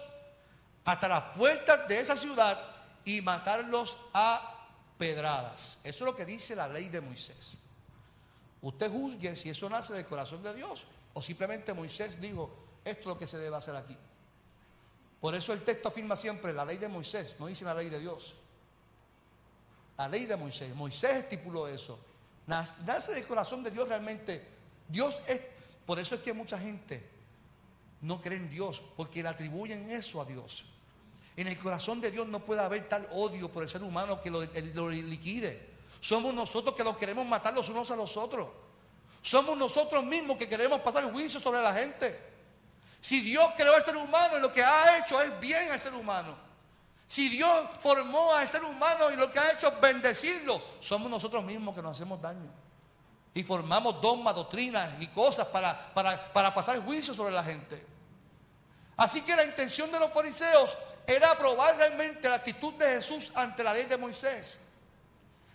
hasta 0.85 1.09
las 1.09 1.37
puertas 1.37 1.87
de 1.89 2.01
esa 2.01 2.17
ciudad 2.17 2.61
y 3.05 3.21
matarlos 3.21 3.97
a 4.13 4.67
pedradas. 4.99 5.79
Eso 5.85 6.05
es 6.05 6.11
lo 6.11 6.17
que 6.17 6.25
dice 6.25 6.57
la 6.57 6.69
ley 6.69 6.89
de 6.89 7.01
Moisés. 7.01 7.55
Usted 8.61 8.91
juzgue 8.91 9.35
si 9.35 9.51
eso 9.51 9.69
nace 9.69 9.93
del 9.93 10.07
corazón 10.07 10.43
de 10.43 10.55
Dios 10.55 10.85
o 11.15 11.23
simplemente 11.23 11.75
Moisés 11.75 12.21
dijo, 12.21 12.51
esto 12.85 13.01
es 13.01 13.07
lo 13.07 13.19
que 13.19 13.27
se 13.27 13.39
debe 13.39 13.57
hacer 13.57 13.77
aquí. 13.77 13.97
Por 15.21 15.35
eso 15.35 15.53
el 15.53 15.63
texto 15.63 15.89
afirma 15.89 16.17
siempre 16.17 16.53
la 16.53 16.65
ley 16.65 16.79
de 16.79 16.89
Moisés, 16.89 17.37
no 17.39 17.47
dice 17.47 17.65
la 17.65 17.75
ley 17.75 17.89
de 17.89 18.01
Dios. 18.01 18.35
La 19.99 20.09
ley 20.09 20.27
de 20.27 20.37
Moisés, 20.37 20.75
Moisés 20.75 21.17
estipuló 21.19 21.69
eso. 21.69 21.99
Nace 22.47 23.15
del 23.15 23.27
corazón 23.27 23.63
de 23.63 23.71
Dios 23.71 23.89
realmente. 23.89 24.49
Dios 24.89 25.23
es, 25.29 25.41
por 25.87 25.99
eso 25.99 26.17
es 26.17 26.23
que 26.23 26.33
mucha 26.33 26.59
gente 26.59 27.09
no 28.03 28.21
cree 28.21 28.39
en 28.39 28.51
Dios, 28.51 28.83
porque 28.97 29.23
le 29.23 29.29
atribuyen 29.29 29.91
eso 29.91 30.21
a 30.21 30.25
Dios. 30.25 30.65
En 31.37 31.49
el 31.49 31.59
corazón 31.59 32.01
de 32.01 32.11
Dios 32.11 32.27
no 32.27 32.41
puede 32.41 32.61
haber 32.61 32.89
tal 32.89 33.09
odio 33.13 33.51
por 33.51 33.63
el 33.63 33.69
ser 33.69 33.83
humano 33.83 34.21
que 34.21 34.31
lo, 34.31 34.91
liquide. 34.91 35.71
Somos 36.01 36.35
nosotros 36.35 36.75
que 36.75 36.85
los 36.85 36.97
queremos 36.99 37.25
matar 37.25 37.55
los 37.55 37.69
unos 37.69 37.91
a 37.91 37.97
los 37.97 38.17
otros. 38.17 38.49
Somos 39.23 39.57
nosotros 39.57 40.05
mismos 40.05 40.37
que 40.37 40.49
queremos 40.49 40.81
pasar 40.81 41.11
juicio 41.11 41.41
sobre 41.41 41.63
la 41.63 41.73
gente. 41.73 42.33
Si 43.01 43.21
Dios 43.21 43.47
creó 43.57 43.75
al 43.75 43.85
ser 43.85 43.97
humano 43.97 44.37
y 44.37 44.41
lo 44.41 44.53
que 44.53 44.63
ha 44.63 44.99
hecho 44.99 45.23
es 45.23 45.39
bien 45.41 45.71
al 45.71 45.79
ser 45.79 45.95
humano. 45.95 46.37
Si 47.07 47.29
Dios 47.29 47.51
formó 47.79 48.33
al 48.35 48.49
ser 48.49 48.65
humano 48.65 49.11
y 49.13 49.17
lo 49.17 49.31
que 49.31 49.39
ha 49.39 49.53
hecho 49.53 49.69
es 49.69 49.81
bendecirlo, 49.81 50.61
somos 50.81 51.11
nosotros 51.11 51.45
mismos 51.45 51.75
que 51.75 51.83
nos 51.83 51.93
hacemos 51.93 52.21
daño. 52.21 52.51
Y 53.33 53.43
formamos 53.43 54.01
dogmas, 54.03 54.35
doctrinas 54.35 54.91
y 55.01 55.07
cosas 55.09 55.47
para, 55.47 55.95
para, 55.95 56.33
para 56.33 56.53
pasar 56.53 56.85
juicio 56.85 57.15
sobre 57.15 57.33
la 57.33 57.45
gente. 57.45 57.92
Así 59.03 59.23
que 59.23 59.35
la 59.35 59.43
intención 59.43 59.91
de 59.91 59.99
los 59.99 60.13
fariseos 60.13 60.79
era 61.05 61.37
probar 61.37 61.77
realmente 61.77 62.29
la 62.29 62.37
actitud 62.37 62.73
de 62.75 62.87
Jesús 62.87 63.33
ante 63.35 63.65
la 63.65 63.75
ley 63.75 63.87
de 63.87 63.97
Moisés. 63.97 64.61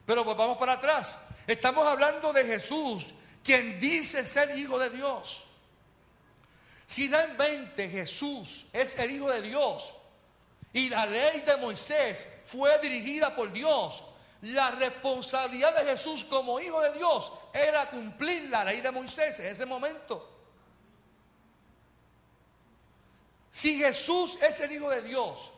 Pero 0.05 0.25
volvamos 0.25 0.57
para 0.57 0.73
atrás. 0.73 1.17
Estamos 1.47 1.87
hablando 1.87 2.33
de 2.33 2.43
Jesús, 2.43 3.05
quien 3.41 3.79
dice 3.79 4.25
ser 4.25 4.57
hijo 4.57 4.77
de 4.77 4.89
Dios. 4.89 5.45
Si 6.85 7.07
realmente 7.07 7.87
Jesús 7.87 8.65
es 8.73 8.99
el 8.99 9.11
hijo 9.11 9.31
de 9.31 9.41
Dios 9.41 9.93
y 10.73 10.89
la 10.89 11.05
ley 11.05 11.39
de 11.39 11.55
Moisés 11.55 12.27
fue 12.43 12.77
dirigida 12.79 13.33
por 13.33 13.53
Dios, 13.53 14.03
la 14.41 14.71
responsabilidad 14.71 15.73
de 15.73 15.91
Jesús 15.91 16.25
como 16.25 16.59
hijo 16.59 16.81
de 16.81 16.97
Dios 16.97 17.31
era 17.53 17.89
cumplir 17.89 18.49
la 18.49 18.65
ley 18.65 18.81
de 18.81 18.91
Moisés 18.91 19.39
en 19.39 19.45
ese 19.45 19.65
momento. 19.65 20.36
Si 23.57 23.79
Jesús 23.79 24.37
es 24.47 24.61
el 24.61 24.71
Hijo 24.73 24.87
de 24.87 25.01
Dios 25.01 25.51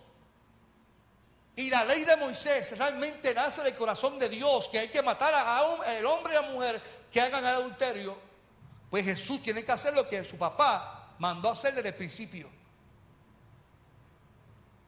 y 1.53 1.70
la 1.70 1.84
ley 1.84 2.06
de 2.06 2.15
Moisés 2.15 2.77
realmente 2.77 3.34
nace 3.34 3.62
del 3.62 3.75
corazón 3.75 4.18
de 4.18 4.29
Dios, 4.29 4.70
que 4.70 4.79
hay 4.79 4.88
que 4.88 5.03
matar 5.03 5.34
a 5.34 5.91
el 5.98 6.06
hombre 6.06 6.34
y 6.34 6.38
a 6.38 6.41
la 6.41 6.48
mujer 6.50 6.82
que 7.12 7.20
hagan 7.20 7.44
el 7.44 7.56
adulterio, 7.56 8.18
pues 8.89 9.03
Jesús 9.03 9.44
tiene 9.44 9.65
que 9.65 9.72
hacer 9.74 9.94
lo 9.94 10.08
que 10.08 10.24
su 10.24 10.38
papá 10.38 11.13
mandó 11.20 11.50
hacer 11.50 11.75
desde 11.75 11.89
el 11.89 11.96
principio. 11.96 12.50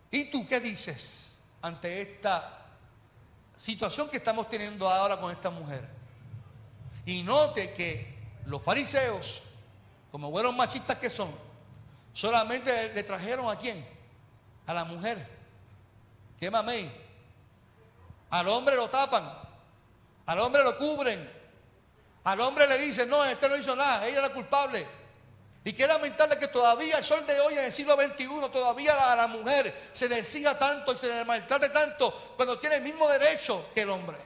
¿Y 0.09 0.31
tú 0.31 0.47
qué 0.47 0.61
dices 0.61 1.33
ante 1.61 2.01
esta 2.01 2.65
situación 3.57 4.07
que 4.07 4.15
estamos 4.15 4.49
teniendo 4.49 4.89
ahora 4.89 5.19
con 5.19 5.33
esta 5.33 5.49
mujer? 5.49 5.85
Y 7.05 7.23
note 7.23 7.73
que 7.73 8.17
los 8.45 8.61
fariseos, 8.61 9.41
como 10.13 10.31
buenos 10.31 10.55
machistas 10.55 10.95
que 10.95 11.09
son, 11.09 11.50
Solamente 12.13 12.93
le 12.93 13.03
trajeron 13.03 13.49
a 13.49 13.57
quién? 13.57 13.85
A 14.67 14.73
la 14.73 14.83
mujer. 14.83 15.25
¿Qué 16.39 16.49
mamey? 16.49 16.91
Al 18.29 18.47
hombre 18.47 18.75
lo 18.75 18.89
tapan. 18.89 19.31
Al 20.25 20.39
hombre 20.39 20.63
lo 20.63 20.77
cubren. 20.77 21.41
Al 22.23 22.39
hombre 22.41 22.67
le 22.67 22.77
dicen, 22.77 23.09
no, 23.09 23.23
este 23.25 23.49
no 23.49 23.55
hizo 23.55 23.75
nada, 23.75 24.07
ella 24.07 24.19
era 24.19 24.29
culpable. 24.29 24.85
Y 25.63 25.73
qué 25.73 25.85
lamentable 25.85 26.37
que 26.37 26.47
todavía, 26.47 26.97
el 26.97 27.03
sol 27.03 27.25
de 27.25 27.39
hoy 27.39 27.53
en 27.53 27.65
el 27.65 27.71
siglo 27.71 27.95
XXI, 27.95 28.27
todavía 28.51 29.11
a 29.11 29.15
la 29.15 29.27
mujer 29.27 29.89
se 29.93 30.09
le 30.09 30.17
exija 30.17 30.57
tanto 30.57 30.93
y 30.93 30.97
se 30.97 31.07
le 31.07 31.25
maltrate 31.25 31.69
tanto 31.69 32.33
cuando 32.35 32.57
tiene 32.57 32.77
el 32.77 32.81
mismo 32.81 33.07
derecho 33.07 33.69
que 33.73 33.81
el 33.81 33.89
hombre. 33.89 34.17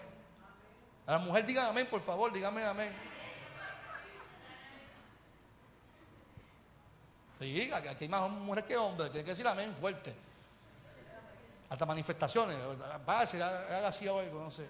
A 1.05 1.13
la 1.13 1.17
mujer 1.19 1.45
digan 1.45 1.67
amén, 1.67 1.87
por 1.89 2.01
favor, 2.01 2.31
dígame 2.31 2.63
amén. 2.63 2.93
Aquí 7.73 8.05
hay 8.05 8.07
más 8.07 8.29
mujeres 8.29 8.65
que 8.65 8.77
hombres, 8.77 9.11
tiene 9.11 9.23
que 9.23 9.31
decir 9.31 9.47
amén 9.47 9.75
fuerte. 9.79 10.13
Hasta 11.69 11.85
manifestaciones, 11.85 12.57
pase, 13.05 13.41
haga 13.41 13.87
así 13.87 14.07
algo, 14.07 14.41
no 14.41 14.51
sé. 14.51 14.67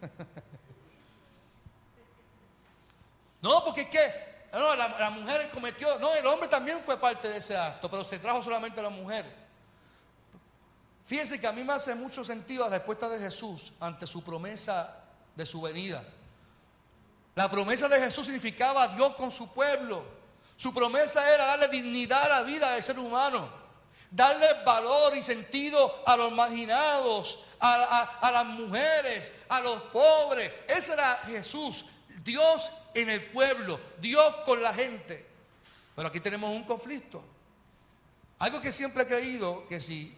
No, 3.42 3.64
porque 3.64 3.80
es 3.80 3.88
que 3.88 4.30
no, 4.52 4.76
la, 4.76 4.88
la, 4.98 5.08
mujer 5.08 5.48
cometió, 5.48 5.98
no, 5.98 6.12
el 6.12 6.26
hombre 6.26 6.46
también 6.46 6.78
fue 6.80 6.98
parte 6.98 7.26
de 7.26 7.38
ese 7.38 7.56
acto, 7.56 7.90
pero 7.90 8.04
se 8.04 8.18
trajo 8.18 8.42
solamente 8.42 8.80
a 8.80 8.82
la 8.82 8.90
mujer. 8.90 9.24
Fíjense 11.06 11.40
que 11.40 11.46
a 11.46 11.52
mí 11.52 11.64
me 11.64 11.72
hace 11.72 11.94
mucho 11.94 12.22
sentido 12.22 12.64
la 12.64 12.76
respuesta 12.76 13.08
de 13.08 13.18
Jesús 13.18 13.72
ante 13.80 14.06
su 14.06 14.22
promesa 14.22 14.94
de 15.34 15.46
su 15.46 15.60
venida. 15.60 16.04
La 17.34 17.50
promesa 17.50 17.88
de 17.88 17.98
Jesús 17.98 18.26
significaba 18.26 18.88
Dios 18.88 19.14
con 19.16 19.30
su 19.30 19.52
pueblo. 19.52 20.04
Su 20.60 20.74
promesa 20.74 21.26
era 21.34 21.46
darle 21.46 21.68
dignidad 21.68 22.22
a 22.22 22.40
la 22.40 22.42
vida 22.42 22.72
del 22.72 22.82
ser 22.82 22.98
humano, 22.98 23.48
darle 24.10 24.46
valor 24.62 25.16
y 25.16 25.22
sentido 25.22 26.02
a 26.04 26.18
los 26.18 26.30
marginados, 26.32 27.38
a, 27.58 28.30
las 28.30 28.44
mujeres, 28.44 29.32
a 29.48 29.62
los 29.62 29.80
pobres. 29.84 30.52
Ese 30.68 30.92
era 30.92 31.16
Jesús, 31.24 31.86
Dios 32.22 32.70
en 32.92 33.08
el 33.08 33.30
pueblo, 33.30 33.80
Dios 34.02 34.36
con 34.44 34.62
la 34.62 34.74
gente. 34.74 35.26
Pero 35.96 36.08
aquí 36.08 36.20
tenemos 36.20 36.54
un 36.54 36.64
conflicto. 36.64 37.24
Algo 38.40 38.60
que 38.60 38.70
siempre 38.70 39.04
he 39.04 39.06
creído 39.06 39.66
que 39.66 39.80
si 39.80 40.14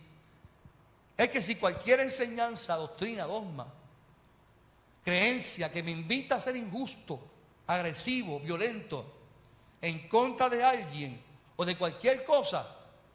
es 1.16 1.28
que 1.28 1.40
si 1.40 1.54
cualquier 1.54 2.00
enseñanza, 2.00 2.74
doctrina, 2.74 3.26
dogma, 3.26 3.72
creencia 5.04 5.70
que 5.70 5.84
me 5.84 5.92
invita 5.92 6.34
a 6.34 6.40
ser 6.40 6.56
injusto, 6.56 7.20
agresivo, 7.68 8.40
violento, 8.40 9.21
en 9.82 10.08
contra 10.08 10.48
de 10.48 10.64
alguien 10.64 11.20
o 11.56 11.64
de 11.64 11.76
cualquier 11.76 12.24
cosa, 12.24 12.66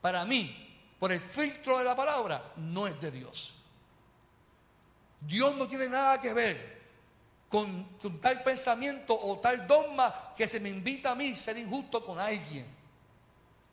para 0.02 0.26
mí, 0.26 0.68
por 1.00 1.12
el 1.12 1.22
filtro 1.22 1.78
de 1.80 1.86
la 1.86 1.96
palabra, 1.96 2.54
no 2.58 2.86
es 2.86 3.00
de 3.02 3.10
Dios. 3.10 3.56
Dios 5.22 5.56
no 5.56 5.68
tiene 5.68 5.90
nada 5.90 6.22
que 6.22 6.34
ver 6.34 6.78
con, 7.50 7.98
tal 8.22 8.44
pensamiento 8.44 9.18
o 9.20 9.40
tal 9.40 9.66
dogma 9.68 10.34
que 10.36 10.48
se 10.48 10.60
me 10.60 10.70
invita 10.70 11.12
a 11.12 11.16
mí 11.16 11.32
a 11.32 11.36
ser 11.36 11.58
injusto 11.58 12.06
con 12.06 12.20
alguien. 12.20 12.68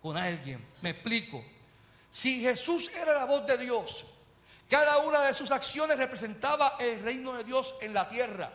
Con 0.01 0.17
alguien. 0.17 0.65
Me 0.81 0.91
explico. 0.91 1.45
Si 2.11 2.41
Jesús 2.41 2.91
era 2.97 3.15
la 3.15 3.25
voz 3.25 3.47
de 3.47 3.59
Dios, 3.59 4.07
cada 4.69 4.99
una 4.99 5.21
de 5.21 5.35
sus 5.35 5.51
acciones 5.51 5.99
representaba 5.99 6.77
el 6.79 7.03
reino 7.03 7.33
de 7.33 7.45
Dios 7.45 7.75
en 7.81 7.93
la 7.93 8.09
tierra. 8.09 8.53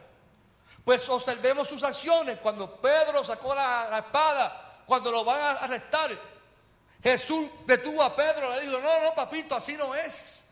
Pues 0.83 1.07
observemos 1.09 1.67
sus 1.67 1.83
acciones 1.83 2.39
cuando 2.39 2.79
Pedro 2.81 3.23
sacó 3.23 3.53
la, 3.53 3.99
espada, 3.99 4.83
cuando 4.85 5.11
lo 5.11 5.23
van 5.23 5.39
a 5.39 5.51
arrestar. 5.51 6.11
Jesús 7.01 7.49
detuvo 7.65 8.01
a 8.03 8.15
Pedro, 8.15 8.53
le 8.55 8.61
dijo, 8.61 8.79
no, 8.79 9.01
no, 9.01 9.13
papito, 9.15 9.55
así 9.55 9.77
no 9.77 9.93
es. 9.95 10.43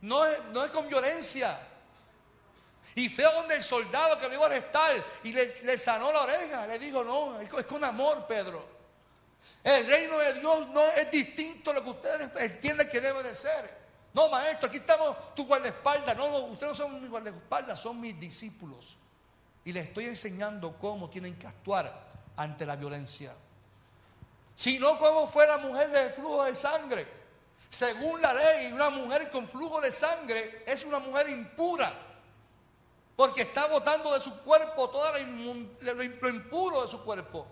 No 0.00 0.24
es, 0.24 0.42
no 0.52 0.64
es 0.64 0.70
con 0.70 0.88
violencia. 0.88 1.58
Y 2.94 3.08
fue 3.08 3.24
donde 3.24 3.54
el 3.54 3.62
soldado 3.62 4.18
que 4.18 4.28
lo 4.28 4.34
iba 4.34 4.44
a 4.44 4.46
arrestar 4.46 4.92
y 5.24 5.32
le, 5.32 5.78
sanó 5.78 6.12
la 6.12 6.22
oreja. 6.22 6.66
Le 6.66 6.78
dijo, 6.78 7.02
no, 7.02 7.40
es 7.40 7.66
con 7.66 7.82
amor, 7.82 8.26
Pedro. 8.26 8.72
El 9.64 9.86
reino 9.86 10.18
de 10.18 10.34
Dios 10.34 10.68
no 10.68 10.82
es 10.88 11.10
distinto 11.10 11.70
a 11.70 11.74
lo 11.74 11.84
que 11.84 11.90
ustedes 11.90 12.30
entienden 12.36 12.90
que 12.90 13.00
debe 13.00 13.22
de 13.22 13.34
ser. 13.34 13.82
No, 14.12 14.28
maestro, 14.28 14.68
aquí 14.68 14.78
estamos 14.78 15.34
tu 15.34 15.46
guardaespaldas. 15.46 16.16
No, 16.16 16.26
ustedes 16.26 16.72
no 16.72 16.76
son 16.76 17.00
mis 17.00 17.10
guardaespaldas, 17.10 17.80
son 17.80 18.00
mis 18.00 18.18
discípulos. 18.18 18.98
Y 19.64 19.72
les 19.72 19.88
estoy 19.88 20.06
enseñando 20.06 20.76
cómo 20.78 21.08
tienen 21.08 21.38
que 21.38 21.46
actuar 21.46 21.92
ante 22.36 22.66
la 22.66 22.76
violencia. 22.76 23.32
Si 24.54 24.78
no, 24.78 24.98
como 24.98 25.26
fue 25.26 25.46
la 25.46 25.58
mujer 25.58 25.90
de 25.90 26.10
flujo 26.10 26.44
de 26.44 26.54
sangre. 26.54 27.06
Según 27.70 28.20
la 28.20 28.34
ley, 28.34 28.72
una 28.72 28.90
mujer 28.90 29.30
con 29.30 29.48
flujo 29.48 29.80
de 29.80 29.90
sangre 29.90 30.62
es 30.66 30.84
una 30.84 30.98
mujer 30.98 31.28
impura. 31.30 31.92
Porque 33.16 33.42
está 33.42 33.66
botando 33.66 34.12
de 34.12 34.20
su 34.20 34.42
cuerpo 34.42 34.90
todo 34.90 35.12
lo 35.80 36.28
impuro 36.28 36.82
de 36.82 36.88
su 36.88 37.02
cuerpo. 37.02 37.46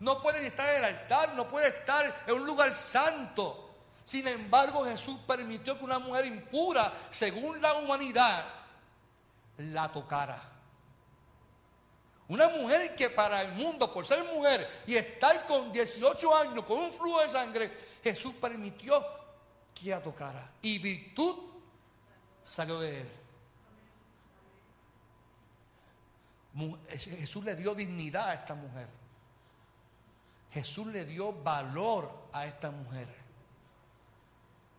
No 0.00 0.22
puede 0.22 0.46
estar 0.46 0.68
en 0.74 0.76
el 0.76 0.84
altar, 0.84 1.34
no 1.34 1.48
puede 1.48 1.68
estar 1.68 2.24
en 2.26 2.34
un 2.34 2.46
lugar 2.46 2.72
santo. 2.72 3.70
Sin 4.04 4.26
embargo, 4.28 4.84
Jesús 4.84 5.18
permitió 5.26 5.76
que 5.78 5.84
una 5.84 5.98
mujer 5.98 6.26
impura, 6.26 6.92
según 7.10 7.60
la 7.60 7.74
humanidad, 7.74 8.44
la 9.58 9.90
tocara. 9.90 10.55
Una 12.28 12.48
mujer 12.48 12.94
que 12.96 13.10
para 13.10 13.42
el 13.42 13.52
mundo, 13.52 13.92
por 13.92 14.04
ser 14.04 14.24
mujer 14.24 14.68
y 14.86 14.96
estar 14.96 15.46
con 15.46 15.72
18 15.72 16.36
años, 16.36 16.64
con 16.64 16.78
un 16.78 16.92
flujo 16.92 17.22
de 17.22 17.28
sangre, 17.28 17.70
Jesús 18.02 18.34
permitió 18.40 19.04
que 19.74 19.90
la 19.90 20.02
tocara. 20.02 20.50
Y 20.62 20.78
virtud 20.78 21.36
salió 22.42 22.80
de 22.80 23.00
él. 23.00 23.10
Jesús 26.88 27.44
le 27.44 27.54
dio 27.54 27.74
dignidad 27.74 28.30
a 28.30 28.34
esta 28.34 28.54
mujer. 28.54 28.88
Jesús 30.50 30.86
le 30.86 31.04
dio 31.04 31.32
valor 31.32 32.28
a 32.32 32.46
esta 32.46 32.70
mujer 32.70 33.26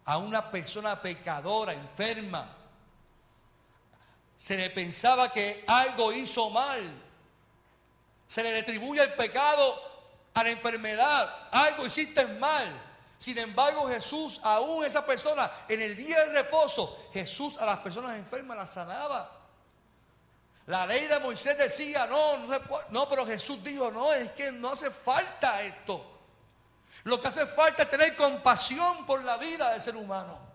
a 0.08 0.18
una 0.18 0.50
persona 0.50 1.00
pecadora, 1.02 1.74
enferma. 1.74 2.50
Se 4.38 4.56
le 4.56 4.70
pensaba 4.70 5.32
que 5.32 5.66
algo 5.68 6.14
hizo 6.14 6.50
mal. 6.50 6.82
Se 8.28 8.44
le 8.44 8.52
retribuye 8.52 9.02
el 9.02 9.13
pecado 9.13 9.82
a 10.34 10.44
la 10.44 10.50
enfermedad. 10.50 11.48
Algo 11.52 11.86
hiciste 11.86 12.26
mal. 12.26 12.84
Sin 13.18 13.38
embargo, 13.38 13.88
Jesús, 13.88 14.40
aún 14.44 14.86
esa 14.86 15.06
persona, 15.06 15.50
en 15.68 15.82
el 15.82 15.96
día 15.96 16.24
de 16.26 16.34
reposo, 16.34 17.10
Jesús 17.13 17.58
a 17.58 17.66
las 17.66 17.80
personas 17.80 18.16
enfermas 18.16 18.58
las 18.58 18.72
sanaba. 18.72 19.32
La 20.68 20.86
ley 20.86 21.08
de 21.08 21.20
Moisés 21.20 21.58
decía, 21.58 22.06
no, 22.08 22.20
no, 22.90 23.10
pero 23.10 23.26
Jesús 23.26 23.63
dijo, 23.63 23.90
no, 23.90 24.12
es 24.13 24.32
que 24.34 24.52
no 24.52 24.74
hace 24.74 24.92
falta 24.92 25.62
esto. 25.62 26.06
Lo 27.06 27.22
que 27.22 27.30
hace 27.30 27.46
falta 27.48 27.84
es 27.84 27.90
tener 27.90 28.16
compasión 28.18 29.06
por 29.06 29.24
la 29.24 29.38
vida 29.38 29.72
del 29.72 29.82
ser 29.82 29.96
humano. 29.96 30.47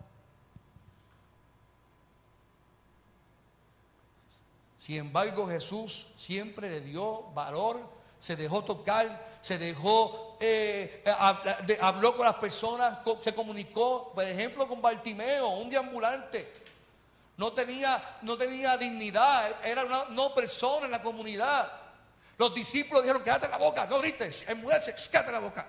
Sin 4.83 4.97
embargo, 4.97 5.47
Jesús 5.47 6.09
siempre 6.17 6.69
le 6.69 6.81
dio 6.81 7.31
valor, 7.35 7.79
se 8.19 8.35
dejó 8.35 8.65
tocar, 8.65 9.37
se 9.41 9.57
dejó, 9.57 10.37
eh, 10.41 11.05
habló 11.81 12.17
con 12.17 12.27
las 12.27 12.35
personas, 12.35 12.99
se 13.23 13.33
comunicó, 13.33 14.11
por 14.13 14.25
ejemplo, 14.25 14.67
con 14.67 14.83
Bartimeo, 14.83 15.51
un 15.51 15.71
deambulante. 15.71 16.53
No 17.37 17.53
tenía, 17.53 18.19
no 18.23 18.37
tenía 18.37 18.77
dignidad, 18.77 19.55
era 19.65 19.85
una 19.85 20.07
no 20.07 20.35
persona 20.35 20.87
en 20.87 20.91
la 20.91 21.01
comunidad. 21.01 21.71
Los 22.37 22.53
discípulos 22.53 23.05
dijeron, 23.05 23.23
quédate 23.23 23.49
la 23.49 23.59
boca, 23.59 23.87
no 23.87 24.01
grites, 24.01 24.49
enmudece, 24.49 24.97
quédate 25.13 25.31
la 25.31 25.39
boca. 25.39 25.65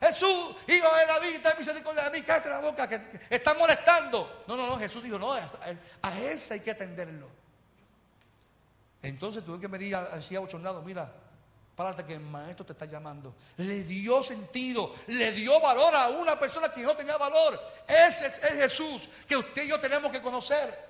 Jesús, 0.00 0.54
hijo 0.68 0.96
de 0.96 1.06
David, 1.06 1.40
ten 1.42 1.58
misericordia 1.58 2.04
de 2.04 2.18
mí, 2.18 2.24
cállate 2.24 2.50
la 2.50 2.60
boca, 2.60 2.88
que 2.88 3.00
está 3.28 3.54
molestando. 3.54 4.44
No, 4.46 4.56
no, 4.56 4.66
no, 4.66 4.78
Jesús 4.78 5.02
dijo, 5.02 5.18
no, 5.18 5.32
a 5.32 6.18
ese 6.20 6.54
hay 6.54 6.60
que 6.60 6.70
atenderlo. 6.70 7.28
Entonces 9.02 9.44
tuve 9.44 9.60
que 9.60 9.66
venir 9.66 9.96
así 9.96 10.36
abochornado, 10.36 10.82
mira, 10.82 11.12
párate 11.74 12.04
que 12.04 12.14
el 12.14 12.20
maestro 12.20 12.64
te 12.64 12.72
está 12.72 12.84
llamando. 12.84 13.34
Le 13.56 13.82
dio 13.82 14.22
sentido, 14.22 14.94
le 15.08 15.32
dio 15.32 15.60
valor 15.60 15.94
a 15.94 16.08
una 16.10 16.38
persona 16.38 16.72
que 16.72 16.82
no 16.82 16.94
tenía 16.96 17.16
valor. 17.16 17.60
Ese 17.86 18.28
es 18.28 18.42
el 18.44 18.56
Jesús 18.56 19.08
que 19.26 19.36
usted 19.36 19.64
y 19.64 19.68
yo 19.68 19.80
tenemos 19.80 20.12
que 20.12 20.22
conocer. 20.22 20.86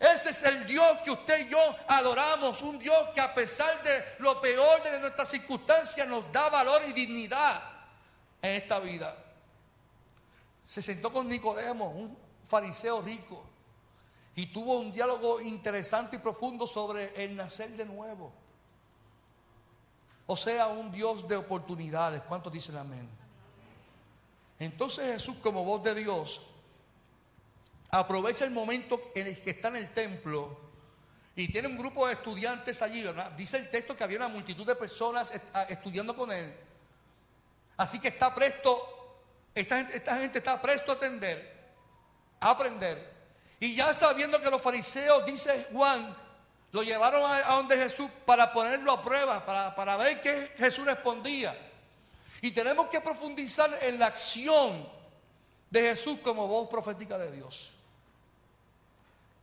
Ese 0.00 0.30
es 0.30 0.42
el 0.42 0.66
Dios 0.66 0.98
que 1.04 1.12
usted 1.12 1.46
y 1.46 1.50
yo 1.50 1.58
adoramos, 1.86 2.60
un 2.62 2.76
Dios 2.78 3.10
que 3.14 3.20
a 3.20 3.32
pesar 3.32 3.82
de 3.84 4.04
lo 4.18 4.40
peor 4.40 4.82
de 4.82 4.98
nuestras 4.98 5.28
circunstancias 5.28 6.08
nos 6.08 6.30
da 6.32 6.50
valor 6.50 6.82
y 6.88 6.92
dignidad 6.92 7.73
en 8.44 8.50
esta 8.50 8.78
vida. 8.78 9.16
Se 10.64 10.82
sentó 10.82 11.12
con 11.12 11.28
Nicodemo, 11.28 11.90
un 11.90 12.16
fariseo 12.46 13.00
rico, 13.00 13.42
y 14.36 14.46
tuvo 14.46 14.78
un 14.78 14.92
diálogo 14.92 15.40
interesante 15.40 16.16
y 16.16 16.18
profundo 16.18 16.66
sobre 16.66 17.24
el 17.24 17.34
nacer 17.36 17.70
de 17.70 17.86
nuevo. 17.86 18.32
O 20.26 20.36
sea, 20.36 20.68
un 20.68 20.90
Dios 20.92 21.26
de 21.28 21.36
oportunidades. 21.36 22.22
¿Cuántos 22.22 22.52
dicen 22.52 22.76
amén? 22.76 23.08
Entonces 24.58 25.12
Jesús, 25.12 25.36
como 25.42 25.64
voz 25.64 25.82
de 25.82 25.94
Dios, 25.94 26.42
aprovecha 27.90 28.44
el 28.44 28.50
momento 28.50 29.00
en 29.14 29.28
el 29.28 29.42
que 29.42 29.50
está 29.50 29.68
en 29.68 29.76
el 29.76 29.92
templo 29.92 30.58
y 31.36 31.48
tiene 31.48 31.68
un 31.68 31.76
grupo 31.76 32.06
de 32.06 32.14
estudiantes 32.14 32.82
allí. 32.82 33.04
Dice 33.36 33.56
el 33.56 33.70
texto 33.70 33.96
que 33.96 34.04
había 34.04 34.18
una 34.18 34.28
multitud 34.28 34.66
de 34.66 34.74
personas 34.74 35.32
estudiando 35.68 36.16
con 36.16 36.30
él. 36.32 36.63
Así 37.76 37.98
que 37.98 38.08
está 38.08 38.34
presto, 38.34 39.20
esta 39.54 39.84
gente, 40.18 40.38
está 40.38 40.60
presto 40.60 40.92
a 40.92 40.94
atender, 40.94 41.52
a 42.40 42.50
aprender. 42.50 43.12
Y 43.60 43.74
ya 43.74 43.92
sabiendo 43.94 44.40
que 44.40 44.50
los 44.50 44.60
fariseos, 44.60 45.26
dice 45.26 45.68
Juan, 45.72 46.16
lo 46.72 46.82
llevaron 46.82 47.22
a, 47.30 47.40
donde 47.54 47.76
Jesús 47.76 48.08
para 48.26 48.52
ponerlo 48.52 48.92
a 48.92 49.02
prueba, 49.02 49.44
para, 49.44 49.74
para 49.74 49.96
ver 49.96 50.20
qué 50.20 50.52
Jesús 50.56 50.84
respondía. 50.84 51.56
Y 52.42 52.52
tenemos 52.52 52.88
que 52.88 53.00
profundizar 53.00 53.70
en 53.82 53.98
la 53.98 54.06
acción 54.06 54.88
de 55.70 55.80
Jesús 55.80 56.18
como 56.22 56.46
voz 56.46 56.68
profética 56.68 57.18
de 57.18 57.32
Dios. 57.32 57.70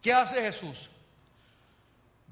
¿Qué 0.01 0.13
hace 0.13 0.41
Jesús? 0.41 0.89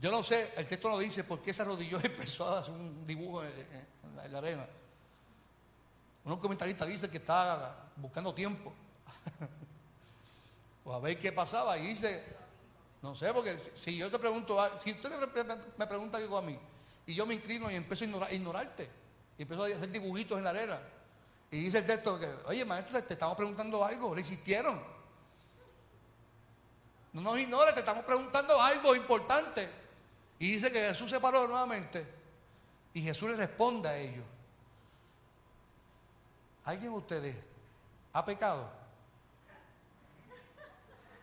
Yo 0.02 0.12
no 0.12 0.24
sé, 0.24 0.54
el 0.56 0.66
texto 0.66 0.90
no 0.90 0.98
dice 0.98 1.24
por 1.26 1.42
qué 1.42 1.54
se 1.54 1.62
arrodilló 1.62 2.00
y 2.02 2.06
empezó 2.06 2.48
a 2.48 2.60
hacer 2.60 2.74
un 2.74 3.06
dibujo 3.06 3.44
en 3.44 4.32
la 4.32 4.38
arena. 4.38 4.68
Un 6.34 6.40
comentarista 6.40 6.86
dice 6.86 7.10
que 7.10 7.18
está 7.18 7.90
buscando 7.96 8.34
tiempo. 8.34 8.74
o 10.86 10.94
a 10.94 11.00
ver 11.00 11.18
qué 11.20 11.32
pasaba. 11.32 11.78
Y 11.78 11.88
dice, 11.88 12.24
no 13.02 13.16
sé, 13.16 13.34
porque 13.34 13.58
si 13.76 13.98
yo 13.98 14.12
te 14.12 14.20
pregunto, 14.20 14.58
si 14.84 14.92
usted 14.92 15.10
me 15.78 15.88
pregunta 15.88 16.18
algo 16.18 16.38
a 16.38 16.42
mí, 16.42 16.58
y 17.06 17.16
yo 17.16 17.26
me 17.26 17.34
inclino 17.34 17.72
y 17.72 17.76
empiezo 17.76 18.06
a 18.06 18.32
ignorarte, 18.32 18.90
y 19.38 19.42
empiezo 19.42 19.64
a 19.64 19.68
hacer 19.68 19.90
dibujitos 19.90 20.38
en 20.38 20.44
la 20.44 20.52
arena, 20.52 20.80
y 21.52 21.62
dice 21.62 21.80
el 21.80 21.88
texto 21.88 22.20
que, 22.20 22.28
oye 22.46 22.64
maestro, 22.66 23.02
te 23.04 23.14
estamos 23.14 23.36
preguntando 23.36 23.84
algo, 23.84 24.14
le 24.14 24.22
insistieron. 24.22 24.80
no 27.14 27.22
nos 27.22 27.40
ignores, 27.40 27.74
te 27.74 27.80
estamos 27.80 28.06
preguntando 28.06 28.62
algo 28.62 28.96
importante. 28.96 29.68
Y 30.38 30.54
dice 30.54 30.72
que 30.72 30.80
Jesús 30.80 31.10
se 31.10 31.20
paró 31.20 31.48
nuevamente 31.48 32.06
y 32.94 33.02
Jesús 33.02 33.30
le 33.30 33.36
responde 33.36 33.90
a 33.90 33.98
ellos. 33.98 34.24
¿Alguien 36.70 36.92
de 36.92 37.00
ustedes 37.00 37.36
ha 38.14 38.24
pecado? 38.24 38.70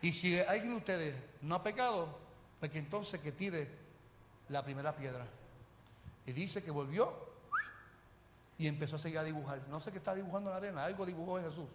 Y 0.03 0.13
si 0.13 0.41
alguien 0.41 0.73
de 0.73 0.79
ustedes 0.79 1.15
no 1.41 1.55
ha 1.55 1.63
pecado, 1.63 2.19
pues 2.59 2.73
que 2.73 2.81
entonces 2.81 3.21
que 3.21 3.31
tire 3.31 3.71
la 4.49 4.65
primera 4.65 4.97
piedra. 4.97 5.25
Y 6.27 6.33
dice 6.33 6.65
que 6.65 6.73
volvió 6.73 7.13
y 8.59 8.67
empezó 8.67 8.97
a 8.97 8.99
seguir 8.99 9.19
a 9.19 9.23
dibujar. 9.23 9.63
No 9.69 9.81
sé 9.81 9.93
qué 9.93 9.99
está 9.99 10.17
dibujando 10.17 10.51
en 10.51 10.55
la 10.55 10.57
arena, 10.57 10.85
algo 10.85 11.07
dibujó 11.07 11.41
Jesús. 11.41 11.69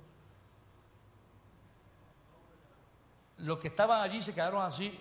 Los 3.38 3.57
que 3.60 3.69
estaban 3.69 4.01
allí 4.01 4.21
se 4.21 4.34
quedaron 4.34 4.62
así 4.62 4.99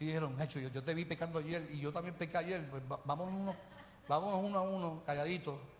y 0.00 0.06
dijeron, 0.06 0.40
hecho, 0.40 0.58
yo, 0.58 0.68
yo, 0.68 0.82
te 0.82 0.94
vi 0.94 1.04
pecando 1.04 1.38
ayer 1.38 1.68
y 1.70 1.78
yo 1.78 1.92
también 1.92 2.16
pequé 2.16 2.38
ayer, 2.38 2.68
pues 2.68 2.82
vámonos 3.04 3.32
uno, 3.32 3.54
vámonos 4.08 4.40
uno 4.42 4.58
a 4.58 4.62
uno, 4.62 5.02
calladitos. 5.06 5.71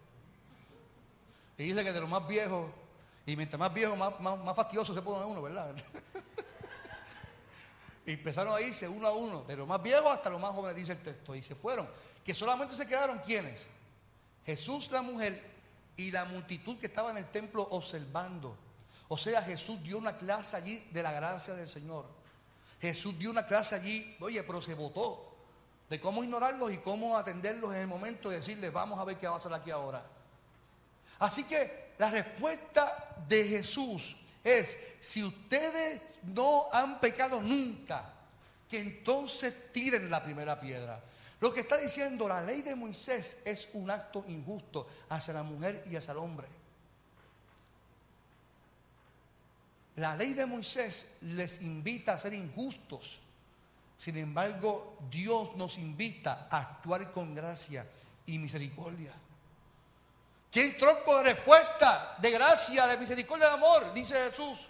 Y 1.58 1.64
dice 1.64 1.84
que 1.84 1.92
de 1.92 2.00
los 2.00 2.08
más 2.08 2.26
viejos, 2.26 2.70
y 3.26 3.36
mientras 3.36 3.58
más 3.58 3.72
viejo, 3.72 3.94
más, 3.94 4.18
más, 4.20 4.56
fastidioso 4.56 4.94
se 4.94 5.02
pone 5.02 5.24
uno, 5.24 5.42
¿verdad? 5.42 5.74
y 8.06 8.12
empezaron 8.12 8.54
a 8.54 8.60
irse 8.60 8.88
uno 8.88 9.06
a 9.06 9.12
uno, 9.12 9.42
de 9.44 9.56
los 9.56 9.68
más 9.68 9.82
viejos 9.82 10.10
hasta 10.10 10.30
los 10.30 10.40
más 10.40 10.52
jóvenes, 10.52 10.76
dice 10.76 10.92
el 10.92 11.02
texto. 11.02 11.34
Y 11.34 11.42
se 11.42 11.54
fueron, 11.54 11.86
que 12.24 12.34
solamente 12.34 12.74
se 12.74 12.86
quedaron 12.86 13.18
quienes? 13.20 13.66
Jesús, 14.44 14.90
la 14.90 15.02
mujer 15.02 15.50
y 15.96 16.10
la 16.10 16.24
multitud 16.24 16.78
que 16.78 16.86
estaba 16.86 17.10
en 17.10 17.18
el 17.18 17.26
templo 17.26 17.62
observando. 17.70 18.56
O 19.08 19.18
sea, 19.18 19.42
Jesús 19.42 19.82
dio 19.82 19.98
una 19.98 20.16
clase 20.16 20.56
allí 20.56 20.88
de 20.90 21.02
la 21.02 21.12
gracia 21.12 21.54
del 21.54 21.68
Señor. 21.68 22.06
Jesús 22.80 23.16
dio 23.18 23.30
una 23.30 23.46
clase 23.46 23.76
allí, 23.76 24.16
oye, 24.20 24.42
pero 24.42 24.60
se 24.60 24.74
votó 24.74 25.36
de 25.88 26.00
cómo 26.00 26.24
ignorarlos 26.24 26.72
y 26.72 26.78
cómo 26.78 27.16
atenderlos 27.16 27.74
en 27.74 27.82
el 27.82 27.86
momento 27.86 28.30
de 28.30 28.38
decirles, 28.38 28.72
vamos 28.72 28.98
a 28.98 29.04
ver 29.04 29.18
qué 29.18 29.28
va 29.28 29.34
a 29.34 29.38
hacer 29.38 29.52
aquí 29.52 29.70
ahora. 29.70 30.04
Así 31.22 31.44
que 31.44 31.92
la 31.98 32.11
respuesta 32.11 33.14
de 33.28 33.44
Jesús 33.44 34.16
es, 34.42 34.76
si 34.98 35.22
ustedes 35.22 36.00
no 36.24 36.64
han 36.72 36.98
pecado 36.98 37.40
nunca, 37.40 38.12
que 38.68 38.80
entonces 38.80 39.70
tiren 39.72 40.11
la 40.11 40.20
primera 40.24 40.61
piedra. 40.61 41.00
Lo 41.38 41.54
que 41.54 41.61
está 41.61 41.76
diciendo 41.76 42.26
la 42.26 42.42
ley 42.42 42.62
de 42.62 42.74
Moisés 42.74 43.40
es 43.44 43.68
un 43.74 43.88
acto 43.88 44.24
injusto 44.26 44.88
hacia 45.11 45.35
la 45.35 45.44
mujer 45.44 45.87
y 45.88 45.94
hacia 45.94 46.11
el 46.11 46.18
hombre. 46.18 46.48
La 49.94 50.16
ley 50.16 50.32
de 50.32 50.44
Moisés 50.44 51.18
les 51.20 51.62
invita 51.62 52.14
a 52.14 52.18
ser 52.18 52.35
injustos. 52.35 53.20
Sin 53.96 54.16
embargo, 54.16 54.98
Dios 55.08 55.54
nos 55.54 55.78
invita 55.78 56.48
a 56.50 56.58
actuar 56.58 57.12
con 57.12 57.32
gracia 57.32 57.87
y 58.26 58.38
misericordia. 58.38 59.14
¿Quién 60.52 60.76
tronco 60.76 61.16
de 61.16 61.32
respuesta, 61.32 62.14
de 62.18 62.30
gracia, 62.30 62.86
de 62.86 62.98
misericordia, 62.98 63.48
de 63.48 63.54
amor? 63.54 63.94
Dice 63.94 64.14
Jesús. 64.28 64.68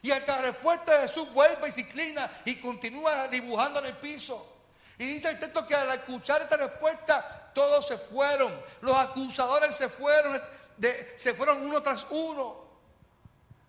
Y 0.00 0.10
ante 0.10 0.32
la 0.32 0.38
respuesta 0.38 0.96
de 0.96 1.06
Jesús 1.06 1.30
vuelve 1.34 1.68
y 1.68 1.72
se 1.72 1.82
inclina 1.82 2.30
y 2.46 2.56
continúa 2.56 3.28
dibujando 3.28 3.80
en 3.80 3.86
el 3.86 3.96
piso. 3.98 4.54
Y 4.96 5.04
dice 5.04 5.28
el 5.28 5.38
texto 5.38 5.66
que 5.66 5.74
al 5.74 5.90
escuchar 5.92 6.40
esta 6.40 6.56
respuesta, 6.56 7.50
todos 7.54 7.86
se 7.86 7.98
fueron. 7.98 8.50
Los 8.80 8.96
acusadores 8.96 9.74
se 9.74 9.90
fueron, 9.90 10.40
se 11.16 11.34
fueron 11.34 11.62
uno 11.62 11.82
tras 11.82 12.06
uno 12.08 12.66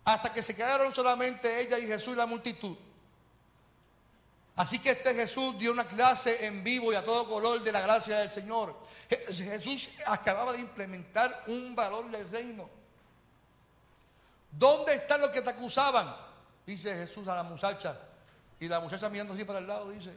hasta 0.06 0.32
que 0.32 0.42
se 0.42 0.56
quedaron 0.56 0.94
solamente 0.96 1.60
ella 1.60 1.78
y 1.78 1.88
Jesús 1.88 2.14
y 2.14 2.18
la 2.18 2.26
multitud. 2.26 2.78
Así 4.56 4.80
que 4.80 4.92
este 4.92 5.14
Jesús 5.14 5.60
dio 5.60 5.74
una 5.74 5.88
clase 5.88 6.46
en 6.46 6.64
vivo 6.64 6.94
y 6.94 6.96
a 6.96 7.04
todo 7.04 7.30
color 7.30 7.62
de 7.62 7.72
la 7.72 7.82
gracia 7.82 8.18
del 8.18 8.30
Señor. 8.30 8.76
Jesús 9.10 9.90
acababa 10.06 10.54
de 10.54 10.60
implementar 10.60 11.46
un 11.48 11.76
valor 11.76 12.10
del 12.12 12.30
reino. 12.30 12.70
¿Dónde 14.52 14.96
están 14.96 15.22
los 15.22 15.32
que 15.32 15.42
te 15.42 15.50
acusaban? 15.50 16.16
Dice 16.66 16.94
Jesús 16.96 17.28
a 17.28 17.36
la 17.36 17.44
muchacha. 17.44 18.00
Y 18.60 18.68
la 18.68 18.80
muchacha 18.80 19.10
mirando 19.10 19.34
así 19.34 19.44
para 19.46 19.60
el 19.60 19.68
lado 19.68 19.90
dice, 19.90 20.16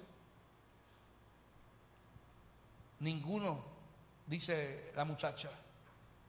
ninguno, 3.00 3.64
dice 4.26 4.92
la 4.96 5.04
muchacha, 5.04 5.50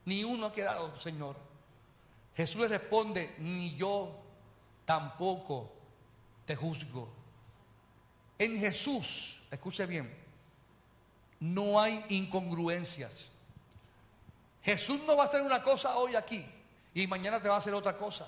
ni 0.06 0.24
uno 0.24 0.48
ha 0.48 0.54
quedado, 0.54 0.98
Señor. 1.00 1.36
Jesús 2.36 2.62
le 2.62 2.68
responde, 2.68 3.36
ni 3.40 3.76
yo 3.76 4.24
tampoco 4.86 5.72
te 6.46 6.56
juzgo. 6.56 7.10
En 8.38 8.58
Jesús, 8.58 9.42
escuche 9.50 9.86
bien, 9.86 10.23
no 11.40 11.80
hay 11.80 12.04
incongruencias. 12.10 13.32
Jesús 14.64 15.00
no 15.06 15.18
va 15.18 15.24
a 15.24 15.28
hacer 15.28 15.42
una 15.42 15.62
cosa 15.62 15.98
hoy 15.98 16.16
aquí 16.16 16.46
y 16.94 17.08
mañana 17.08 17.42
te 17.42 17.50
va 17.50 17.56
a 17.56 17.58
hacer 17.58 17.74
otra 17.74 17.98
cosa. 17.98 18.28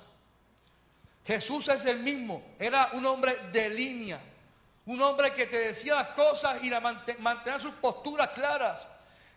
Jesús 1.25 1.67
es 1.69 1.85
el 1.85 1.99
mismo, 1.99 2.43
era 2.59 2.89
un 2.93 3.05
hombre 3.05 3.35
de 3.51 3.69
línea, 3.69 4.21
un 4.85 5.01
hombre 5.01 5.33
que 5.33 5.47
te 5.47 5.57
decía 5.57 5.95
las 5.95 6.09
cosas 6.09 6.63
y 6.63 6.69
la 6.69 6.79
mantenía 6.79 7.59
sus 7.59 7.71
posturas 7.71 8.29
claras. 8.29 8.87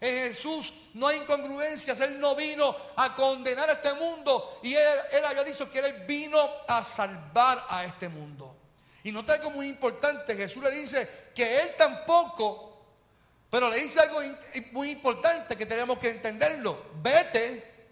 En 0.00 0.16
Jesús 0.28 0.72
no 0.94 1.08
hay 1.08 1.18
incongruencias. 1.18 1.98
Él 2.00 2.20
no 2.20 2.36
vino 2.36 2.74
a 2.96 3.14
condenar 3.16 3.68
a 3.68 3.72
este 3.72 3.94
mundo. 3.94 4.60
Y 4.62 4.74
él, 4.74 5.24
había 5.26 5.44
dicho 5.44 5.70
que 5.70 5.80
Él 5.80 6.04
vino 6.06 6.38
a 6.68 6.84
salvar 6.84 7.64
a 7.68 7.84
este 7.84 8.08
mundo. 8.08 8.54
Y 9.02 9.10
nota 9.10 9.34
algo 9.34 9.50
muy 9.50 9.68
importante. 9.68 10.36
Jesús 10.36 10.62
le 10.62 10.70
dice 10.70 11.30
que 11.34 11.62
Él 11.62 11.70
tampoco, 11.76 12.67
pero 13.50 13.70
le 13.70 13.80
dice 13.80 14.00
algo 14.00 14.20
muy 14.72 14.90
importante 14.90 15.56
que 15.56 15.66
tenemos 15.66 15.98
que 15.98 16.10
entenderlo. 16.10 16.84
Vete 17.02 17.86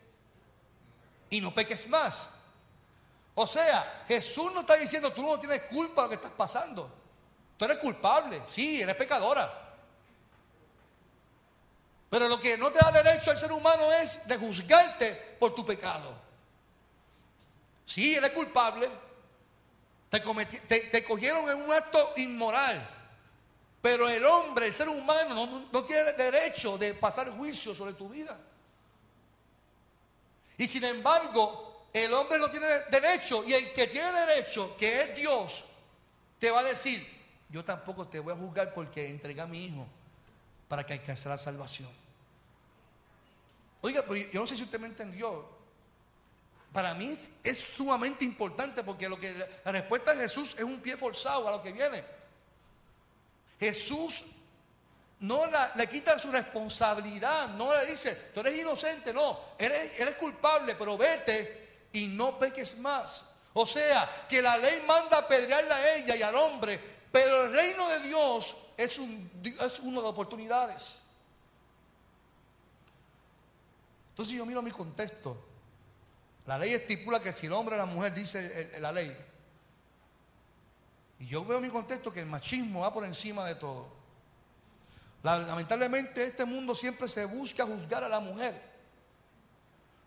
y 1.30 1.40
no 1.40 1.54
peques 1.54 1.88
más. 1.88 2.30
O 3.34 3.46
sea, 3.46 4.04
Jesús 4.08 4.52
no 4.52 4.60
está 4.60 4.76
diciendo 4.76 5.12
tú 5.12 5.22
no 5.22 5.38
tienes 5.38 5.62
culpa 5.62 6.02
de 6.02 6.06
lo 6.06 6.08
que 6.10 6.14
estás 6.16 6.32
pasando. 6.32 6.90
Tú 7.56 7.64
eres 7.64 7.78
culpable. 7.78 8.42
Sí, 8.46 8.80
eres 8.80 8.96
pecadora. 8.96 9.66
Pero 12.08 12.28
lo 12.28 12.40
que 12.40 12.56
no 12.56 12.70
te 12.70 12.78
da 12.78 12.92
derecho 12.92 13.30
al 13.30 13.38
ser 13.38 13.52
humano 13.52 13.92
es 13.92 14.26
de 14.26 14.36
juzgarte 14.36 15.36
por 15.38 15.54
tu 15.54 15.64
pecado. 15.64 16.14
Sí, 17.84 18.14
eres 18.14 18.30
culpable. 18.30 18.88
Te, 20.10 21.04
cogieron 21.04 21.48
en 21.48 21.62
un 21.62 21.72
acto 21.72 22.14
inmoral. 22.16 22.95
Pero 23.86 24.08
el 24.08 24.24
hombre, 24.24 24.66
el 24.66 24.74
ser 24.74 24.88
humano, 24.88 25.68
no, 25.72 25.84
tiene 25.84 26.12
derecho 26.14 26.76
de 26.76 26.92
pasar 26.94 27.30
juicio 27.30 27.72
sobre 27.72 27.92
tu 27.92 28.08
vida. 28.08 28.36
Y 30.58 30.66
sin 30.66 30.82
embargo, 30.82 31.86
el 31.92 32.12
hombre 32.12 32.36
no 32.40 32.50
tiene 32.50 32.66
derecho. 32.90 33.44
Y 33.46 33.54
el 33.54 33.72
que 33.72 33.86
tiene 33.86 34.10
derecho, 34.10 34.76
que 34.76 35.02
es 35.02 35.14
Dios, 35.14 35.64
te 36.40 36.50
va 36.50 36.58
a 36.58 36.62
decir, 36.64 37.06
yo 37.48 37.64
tampoco 37.64 38.08
te 38.08 38.18
voy 38.18 38.32
a 38.32 38.36
juzgar 38.36 38.74
porque 38.74 39.08
entregué 39.08 39.40
a 39.40 39.46
mi 39.46 39.66
hijo 39.66 39.86
para 40.66 40.84
que 40.84 40.94
alcance 40.94 41.28
la 41.28 41.38
salvación. 41.38 41.88
Oiga, 43.82 44.02
pero 44.02 44.16
yo 44.16 44.40
no 44.40 44.48
sé 44.48 44.56
si 44.56 44.64
usted 44.64 44.80
me 44.80 44.88
entendió. 44.88 45.48
Para 46.72 46.92
mí 46.94 47.16
es, 47.44 47.56
sumamente 47.56 48.24
importante 48.24 48.82
porque 48.82 49.08
lo 49.08 49.16
que 49.16 49.32
la 49.64 49.70
respuesta 49.70 50.12
de 50.12 50.22
Jesús 50.22 50.56
es 50.58 50.64
un 50.64 50.80
pie 50.80 50.96
forzado 50.96 51.46
a 51.46 51.52
lo 51.52 51.62
que 51.62 51.70
viene. 51.70 52.15
Jesús 53.58 54.24
no 55.20 55.42
le 55.74 55.86
quita 55.86 56.18
su 56.18 56.30
responsabilidad, 56.30 57.48
no 57.50 57.74
le 57.74 57.86
dice, 57.86 58.14
tú 58.34 58.40
eres 58.40 58.58
inocente, 58.58 59.14
no, 59.14 59.38
eres, 59.58 59.98
eres 59.98 60.16
culpable, 60.16 60.74
pero 60.74 60.96
vete 60.96 61.88
y 61.92 62.08
no 62.08 62.38
peques 62.38 62.76
más. 62.78 63.24
O 63.54 63.66
sea, 63.66 64.26
que 64.28 64.42
la 64.42 64.58
ley 64.58 64.82
manda 64.86 65.18
apedrearle 65.18 65.72
a 65.72 65.96
ella 65.96 66.16
y 66.16 66.22
al 66.22 66.36
hombre, 66.36 66.78
pero 67.10 67.44
el 67.44 67.52
reino 67.52 67.88
de 67.88 68.00
Dios 68.00 68.54
es, 68.76 68.98
un, 68.98 69.30
es 69.42 69.80
una 69.80 70.02
de 70.02 70.06
oportunidades. 70.06 71.02
Entonces 74.10 74.34
yo 74.34 74.44
miro 74.44 74.60
mi 74.60 74.70
contexto. 74.70 75.42
La 76.46 76.58
ley 76.58 76.74
estipula 76.74 77.20
que 77.20 77.32
si 77.32 77.46
el 77.46 77.52
hombre 77.52 77.74
o 77.74 77.78
la 77.78 77.86
mujer 77.86 78.14
dice 78.14 78.72
la 78.80 78.92
ley. 78.92 79.16
Y 81.18 81.26
yo 81.26 81.44
veo 81.44 81.60
mi 81.60 81.68
contexto 81.68 82.12
que 82.12 82.20
el 82.20 82.26
machismo 82.26 82.80
va 82.80 82.92
por 82.92 83.04
encima 83.04 83.44
de 83.46 83.54
todo. 83.54 83.88
Lamentablemente 85.22 86.24
este 86.24 86.44
mundo 86.44 86.74
siempre 86.74 87.08
se 87.08 87.24
busca 87.24 87.64
juzgar 87.64 88.04
a 88.04 88.08
la 88.08 88.20
mujer. 88.20 88.60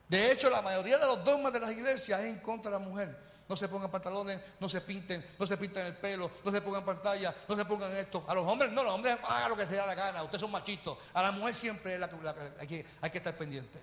De 0.07 0.31
hecho, 0.31 0.49
la 0.49 0.61
mayoría 0.61 0.97
de 0.97 1.05
los 1.05 1.23
dogmas 1.23 1.51
de 1.53 1.59
las 1.59 1.71
iglesias 1.71 2.21
es 2.21 2.27
en 2.27 2.39
contra 2.39 2.71
de 2.71 2.79
la 2.79 2.85
mujer 2.85 3.29
no 3.49 3.55
se 3.55 3.67
pongan 3.67 3.89
pantalones, 3.89 4.39
no 4.59 4.69
se 4.69 4.79
pinten, 4.81 5.25
no 5.39 5.45
se 5.47 5.57
pinten 5.57 5.87
el 5.87 5.97
pelo, 5.97 6.29
no 6.45 6.51
se 6.51 6.61
pongan 6.61 6.85
pantalla, 6.85 7.35
no 7.47 7.55
se 7.55 7.65
pongan 7.65 7.91
esto. 7.97 8.23
A 8.27 8.35
los 8.35 8.45
hombres 8.45 8.71
no, 8.71 8.83
los 8.83 8.93
hombres 8.93 9.17
hagan 9.27 9.49
lo 9.49 9.57
que 9.57 9.65
se 9.65 9.75
da 9.75 9.87
la 9.87 9.95
gana, 9.95 10.21
ustedes 10.21 10.41
son 10.41 10.51
machistas. 10.51 10.93
A 11.15 11.23
la 11.23 11.31
mujer 11.31 11.55
siempre 11.55 11.95
hay, 11.95 12.67
que, 12.67 12.85
que 13.11 13.17
estar 13.17 13.35
pendiente. 13.35 13.79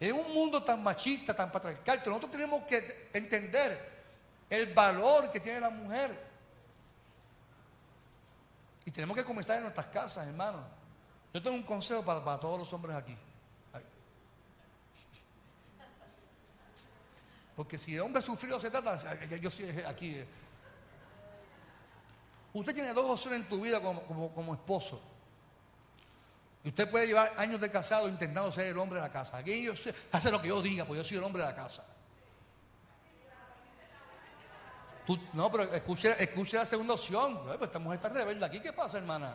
En 0.00 0.14
un 0.14 0.32
mundo 0.32 0.62
tan 0.62 0.82
machista, 0.82 1.36
tan 1.36 1.52
patriarcal, 1.52 2.02
nosotros 2.06 2.32
tenemos 2.32 2.62
que 2.62 3.10
entender 3.12 3.97
el 4.50 4.72
valor 4.72 5.30
que 5.30 5.40
tiene 5.40 5.60
la 5.60 5.70
mujer. 5.70 6.28
Y 8.84 8.90
tenemos 8.90 9.16
que 9.16 9.24
comenzar 9.24 9.56
en 9.56 9.64
nuestras 9.64 9.88
casas, 9.88 10.26
hermano. 10.26 10.62
Yo 11.34 11.42
tengo 11.42 11.56
un 11.56 11.62
consejo 11.62 12.02
para, 12.02 12.24
para 12.24 12.40
todos 12.40 12.58
los 12.58 12.72
hombres 12.72 12.96
aquí. 12.96 13.16
Porque 17.58 17.76
si 17.76 17.92
de 17.94 18.00
hombre 18.00 18.22
sufrido 18.22 18.60
se 18.60 18.70
trata, 18.70 19.20
yo 19.26 19.50
soy 19.50 19.68
aquí. 19.84 20.14
Eh. 20.14 20.26
Usted 22.52 22.72
tiene 22.72 22.92
dos 22.92 23.10
opciones 23.10 23.40
en 23.40 23.48
tu 23.48 23.60
vida 23.60 23.80
como, 23.82 24.32
como, 24.32 24.54
esposo. 24.54 25.02
Y 26.62 26.68
usted 26.68 26.88
puede 26.88 27.08
llevar 27.08 27.32
años 27.36 27.60
de 27.60 27.68
casado 27.68 28.08
intentando 28.08 28.52
ser 28.52 28.66
el 28.66 28.78
hombre 28.78 29.00
de 29.00 29.06
la 29.06 29.12
casa. 29.12 29.38
Aquí 29.38 29.64
yo 29.64 29.72
hace 30.12 30.30
lo 30.30 30.40
que 30.40 30.46
yo 30.46 30.62
diga, 30.62 30.84
pues 30.84 30.98
yo 30.98 31.04
soy 31.04 31.16
el 31.16 31.24
hombre 31.24 31.42
de 31.42 31.48
la 31.48 31.56
casa. 31.56 31.84
No, 35.32 35.50
pero 35.50 35.64
escuche, 35.72 36.22
escuche 36.22 36.56
la 36.56 36.66
segunda 36.66 36.94
opción. 36.94 37.42
Pues 37.44 37.62
esta 37.62 37.78
mujer 37.78 37.96
está 37.96 38.08
rebelde 38.10 38.44
aquí. 38.44 38.60
¿Qué 38.60 38.72
pasa, 38.72 38.98
hermana? 38.98 39.34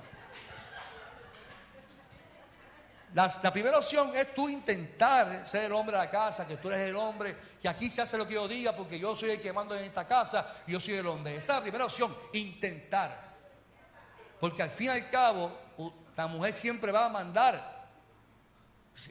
La, 3.13 3.53
primera 3.53 3.77
opción 3.77 4.12
es 4.15 4.33
tú 4.33 4.49
intentar 4.49 5.47
ser 5.47 5.65
el 5.65 5.71
hombre 5.71 5.95
de 5.95 6.03
la 6.03 6.09
casa, 6.09 6.47
que 6.47 6.57
tú 6.57 6.71
eres 6.71 6.88
el 6.89 6.95
hombre, 6.95 7.36
que 7.62 7.69
aquí 7.69 7.89
se 7.89 8.01
hace 8.01 8.17
lo 8.17 8.27
que 8.27 8.33
yo 8.33 8.47
diga, 8.47 8.75
porque 8.75 8.99
yo 8.99 9.15
soy 9.15 9.31
el 9.31 9.41
que 9.41 9.53
mando 9.53 9.75
en 9.75 9.83
esta 9.83 10.07
casa 10.07 10.55
y 10.65 10.71
yo 10.71 10.79
soy 10.79 10.95
el 10.95 11.05
hombre. 11.05 11.36
Esa 11.36 11.53
es 11.53 11.57
la 11.59 11.62
primera 11.62 11.86
opción, 11.86 12.15
intentar. 12.33 13.15
Porque 14.39 14.63
al 14.63 14.69
fin 14.69 14.88
y 14.88 14.89
al 14.89 15.09
cabo, 15.12 15.51
la 16.15 16.25
mujer 16.25 16.53
siempre 16.53 16.91
va 16.91 17.05
a 17.05 17.09
mandar. 17.09 17.88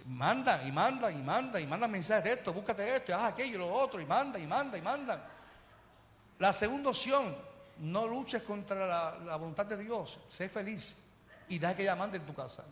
Manda 0.04 0.62
y 0.64 0.72
manda 0.72 1.10
y 1.10 1.22
manda 1.22 1.60
y 1.60 1.66
manda 1.66 1.86
mensajes 1.86 2.24
de 2.24 2.32
esto, 2.32 2.52
búscate 2.52 2.96
esto, 2.96 3.14
haz 3.14 3.32
aquello, 3.32 3.58
lo 3.58 3.72
otro, 3.72 4.00
y 4.00 4.06
manda 4.06 4.38
y 4.38 4.46
manda 4.48 4.76
y 4.78 4.82
manda. 4.82 5.31
La 6.42 6.52
segunda 6.52 6.90
opción, 6.90 7.36
no 7.78 8.08
luches 8.08 8.42
contra 8.42 9.14
la, 9.24 9.36
voluntad 9.36 9.64
de 9.64 9.76
Dios, 9.76 10.18
sé 10.26 10.48
feliz 10.48 10.96
y 11.48 11.56
deja 11.56 11.76
que 11.76 11.82
ella 11.82 11.94
mande 11.94 12.18
en 12.18 12.26
tu 12.26 12.34
casa. 12.34 12.64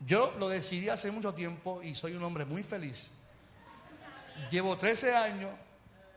Yo 0.00 0.32
lo 0.38 0.48
decidí 0.48 0.88
hace 0.88 1.10
mucho 1.10 1.34
tiempo 1.34 1.82
y 1.82 1.94
soy 1.94 2.14
un 2.14 2.24
hombre 2.24 2.46
muy 2.46 2.62
feliz. 2.62 3.10
Llevo 4.50 4.78
13 4.78 5.16
años 5.16 5.50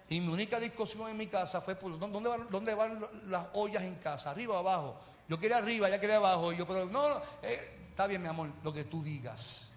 y 0.07 0.21
mi 0.21 0.31
única 0.31 0.61
discusión 0.61 1.09
en 1.09 1.17
mi 1.17 1.27
casa 1.27 1.59
fue 1.59 1.75
por 1.75 1.99
dónde 1.99 2.29
van, 2.29 2.47
dónde 2.49 2.73
van 2.73 3.05
las 3.25 3.47
ollas 3.51 3.83
en 3.83 3.95
casa, 3.95 4.31
arriba 4.31 4.53
o 4.53 4.59
abajo. 4.59 4.97
Yo 5.27 5.37
quería 5.37 5.57
arriba, 5.57 5.89
ella 5.89 5.99
quería 5.99 6.15
abajo. 6.15 6.53
Y 6.53 6.57
yo, 6.57 6.65
pero 6.65 6.85
no, 6.85 7.09
no 7.09 7.21
eh, 7.43 7.79
está 7.89 8.07
bien, 8.07 8.21
mi 8.21 8.29
amor, 8.29 8.49
lo 8.63 8.71
que 8.71 8.85
tú 8.85 9.03
digas. 9.03 9.73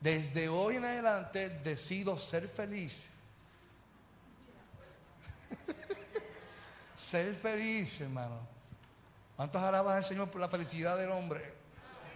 Desde 0.00 0.50
hoy 0.50 0.76
en 0.76 0.84
adelante 0.84 1.48
decido 1.48 2.18
ser 2.18 2.46
feliz. 2.46 3.10
ser 6.94 7.34
feliz, 7.34 8.00
hermano. 8.00 8.38
¿Cuántos 9.36 9.62
alabas 9.62 9.96
al 9.96 10.04
Señor 10.04 10.30
por 10.30 10.40
la 10.40 10.48
felicidad 10.48 10.96
del 10.98 11.10
hombre? 11.10 11.54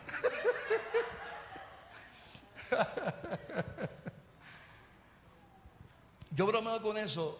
Yo 6.30 6.46
bromeo 6.46 6.80
con 6.82 6.98
eso, 6.98 7.38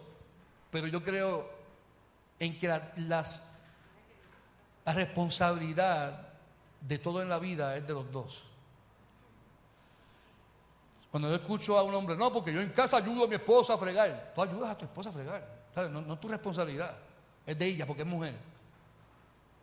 pero 0.71 0.87
yo 0.87 1.03
creo 1.03 1.49
en 2.39 2.57
que 2.57 2.69
la, 2.69 2.93
las, 2.95 3.49
la 4.85 4.93
responsabilidad 4.93 6.29
de 6.79 6.97
todo 6.97 7.21
en 7.21 7.27
la 7.27 7.39
vida 7.39 7.75
es 7.75 7.85
de 7.85 7.93
los 7.93 8.09
dos. 8.09 8.45
Cuando 11.11 11.29
yo 11.29 11.35
escucho 11.35 11.77
a 11.77 11.83
un 11.83 11.93
hombre, 11.93 12.15
no, 12.15 12.31
porque 12.31 12.53
yo 12.53 12.61
en 12.61 12.69
casa 12.69 12.95
ayudo 12.97 13.25
a 13.25 13.27
mi 13.27 13.35
esposa 13.35 13.73
a 13.73 13.77
fregar. 13.77 14.31
Tú 14.33 14.41
ayudas 14.41 14.71
a 14.71 14.77
tu 14.77 14.85
esposa 14.85 15.09
a 15.09 15.13
fregar. 15.13 15.54
No, 15.75 16.01
no 16.01 16.13
es 16.13 16.21
tu 16.21 16.27
responsabilidad, 16.27 16.95
es 17.45 17.57
de 17.57 17.65
ella 17.65 17.85
porque 17.85 18.03
es 18.03 18.07
mujer. 18.07 18.33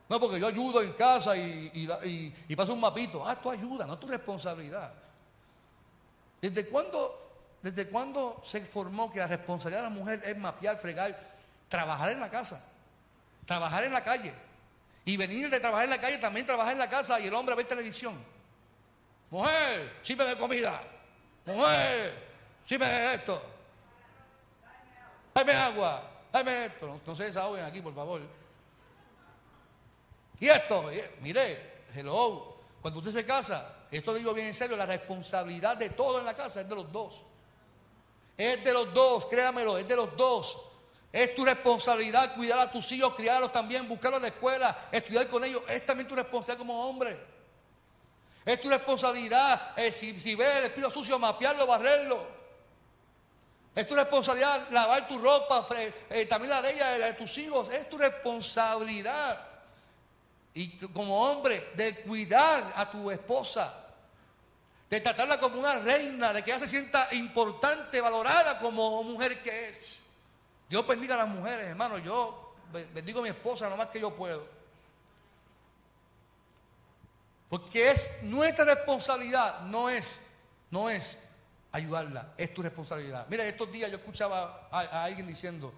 No, 0.08 0.20
porque 0.20 0.38
yo 0.38 0.46
ayudo 0.46 0.82
en 0.82 0.92
casa 0.92 1.34
y, 1.34 2.54
paso 2.54 2.74
un 2.74 2.80
mapito. 2.80 3.26
Ah, 3.26 3.34
tu 3.34 3.50
ayuda, 3.50 3.86
no 3.86 3.98
tu 3.98 4.06
responsabilidad. 4.06 4.92
¿Desde 6.40 6.66
cuándo, 6.66 7.32
¿Desde 7.62 7.88
cuándo 7.88 8.42
se 8.44 8.60
formó 8.60 9.10
que 9.10 9.20
la 9.20 9.26
responsabilidad 9.26 9.84
de 9.84 9.88
la 9.88 9.94
mujer 9.94 10.20
es 10.24 10.36
mapear, 10.36 10.76
fregar, 10.76 11.18
trabajar 11.68 12.10
en 12.10 12.20
la 12.20 12.30
casa, 12.30 12.62
trabajar 13.46 13.84
en 13.84 13.92
la 13.94 14.04
calle? 14.04 14.34
Y 15.06 15.16
venir 15.16 15.48
de 15.48 15.58
trabajar 15.58 15.84
en 15.84 15.90
la 15.90 16.00
calle 16.00 16.18
también 16.18 16.44
trabajar 16.44 16.74
en 16.74 16.78
la 16.78 16.90
casa 16.90 17.18
y 17.18 17.28
el 17.28 17.34
hombre 17.34 17.54
ve 17.54 17.64
televisión. 17.64 18.14
Mujer, 19.30 19.98
de 20.06 20.36
comida. 20.36 20.78
Mujer, 21.46 22.14
de 22.68 23.14
esto. 23.14 23.42
Dame 25.34 25.52
agua, 25.52 26.02
dame 26.32 26.66
esto. 26.66 26.86
No, 26.86 27.00
no 27.06 27.16
se 27.16 27.24
desahoguen 27.24 27.64
aquí, 27.64 27.80
por 27.80 27.94
favor. 27.94 28.20
Y 30.40 30.48
esto, 30.48 30.86
mire, 31.20 31.84
hello, 31.94 32.56
cuando 32.80 32.98
usted 32.98 33.12
se 33.12 33.24
casa, 33.24 33.86
esto 33.92 34.12
digo 34.12 34.34
bien 34.34 34.48
en 34.48 34.54
serio, 34.54 34.76
la 34.76 34.86
responsabilidad 34.86 35.76
de 35.76 35.90
todo 35.90 36.18
en 36.18 36.24
la 36.24 36.34
casa 36.34 36.62
es 36.62 36.68
de 36.68 36.74
los 36.74 36.90
dos. 36.90 37.22
Es 38.36 38.64
de 38.64 38.72
los 38.72 38.92
dos, 38.92 39.26
créamelo, 39.26 39.78
es 39.78 39.86
de 39.86 39.94
los 39.94 40.16
dos. 40.16 40.66
Es 41.12 41.34
tu 41.36 41.44
responsabilidad 41.44 42.34
cuidar 42.34 42.58
a 42.58 42.72
tus 42.72 42.90
hijos, 42.90 43.14
criarlos 43.14 43.52
también, 43.52 43.86
buscarlos 43.86 44.18
en 44.18 44.22
la 44.22 44.28
escuela, 44.28 44.88
estudiar 44.90 45.28
con 45.28 45.44
ellos. 45.44 45.62
Es 45.68 45.86
también 45.86 46.08
tu 46.08 46.16
responsabilidad 46.16 46.58
como 46.58 46.88
hombre. 46.88 47.20
Es 48.44 48.60
tu 48.60 48.68
responsabilidad, 48.68 49.78
eh, 49.78 49.92
si, 49.92 50.18
si 50.18 50.34
ves 50.34 50.56
el 50.56 50.64
espíritu 50.64 50.90
sucio, 50.90 51.18
mapearlo, 51.18 51.66
barrerlo. 51.66 52.26
Es 53.74 53.88
tu 53.88 53.94
responsabilidad 53.94 54.68
lavar 54.70 55.08
tu 55.08 55.18
ropa, 55.18 55.66
eh, 56.10 56.26
también 56.26 56.50
la 56.50 56.60
de 56.60 56.72
ella, 56.72 56.98
la 56.98 57.06
de 57.06 57.14
tus 57.14 57.38
hijos. 57.38 57.70
Es 57.70 57.88
tu 57.88 57.96
responsabilidad 57.96 59.52
y 60.54 60.76
como 60.88 61.30
hombre 61.30 61.72
de 61.74 62.02
cuidar 62.02 62.72
a 62.76 62.90
tu 62.90 63.10
esposa, 63.10 63.72
de 64.90 65.00
tratarla 65.00 65.40
como 65.40 65.58
una 65.58 65.78
reina, 65.78 66.34
de 66.34 66.44
que 66.44 66.50
ella 66.50 66.60
se 66.60 66.68
sienta 66.68 67.08
importante, 67.12 68.00
valorada 68.02 68.58
como 68.58 69.02
mujer 69.04 69.42
que 69.42 69.68
es. 69.68 70.00
Dios 70.68 70.86
bendiga 70.86 71.14
a 71.14 71.18
las 71.18 71.28
mujeres, 71.28 71.66
hermano. 71.66 71.96
Yo 71.98 72.54
bendigo 72.92 73.20
a 73.20 73.22
mi 73.22 73.30
esposa 73.30 73.70
lo 73.70 73.76
más 73.78 73.88
que 73.88 74.00
yo 74.00 74.14
puedo. 74.14 74.46
Porque 77.48 77.90
es 77.90 78.06
nuestra 78.22 78.66
responsabilidad, 78.66 79.60
no 79.62 79.88
es, 79.88 80.20
no 80.70 80.90
es 80.90 81.31
ayudarla, 81.72 82.34
es 82.36 82.54
tu 82.54 82.62
responsabilidad. 82.62 83.26
Mira, 83.28 83.44
estos 83.44 83.70
días 83.72 83.90
yo 83.90 83.96
escuchaba 83.96 84.68
a, 84.70 85.04
alguien 85.04 85.26
diciendo, 85.26 85.72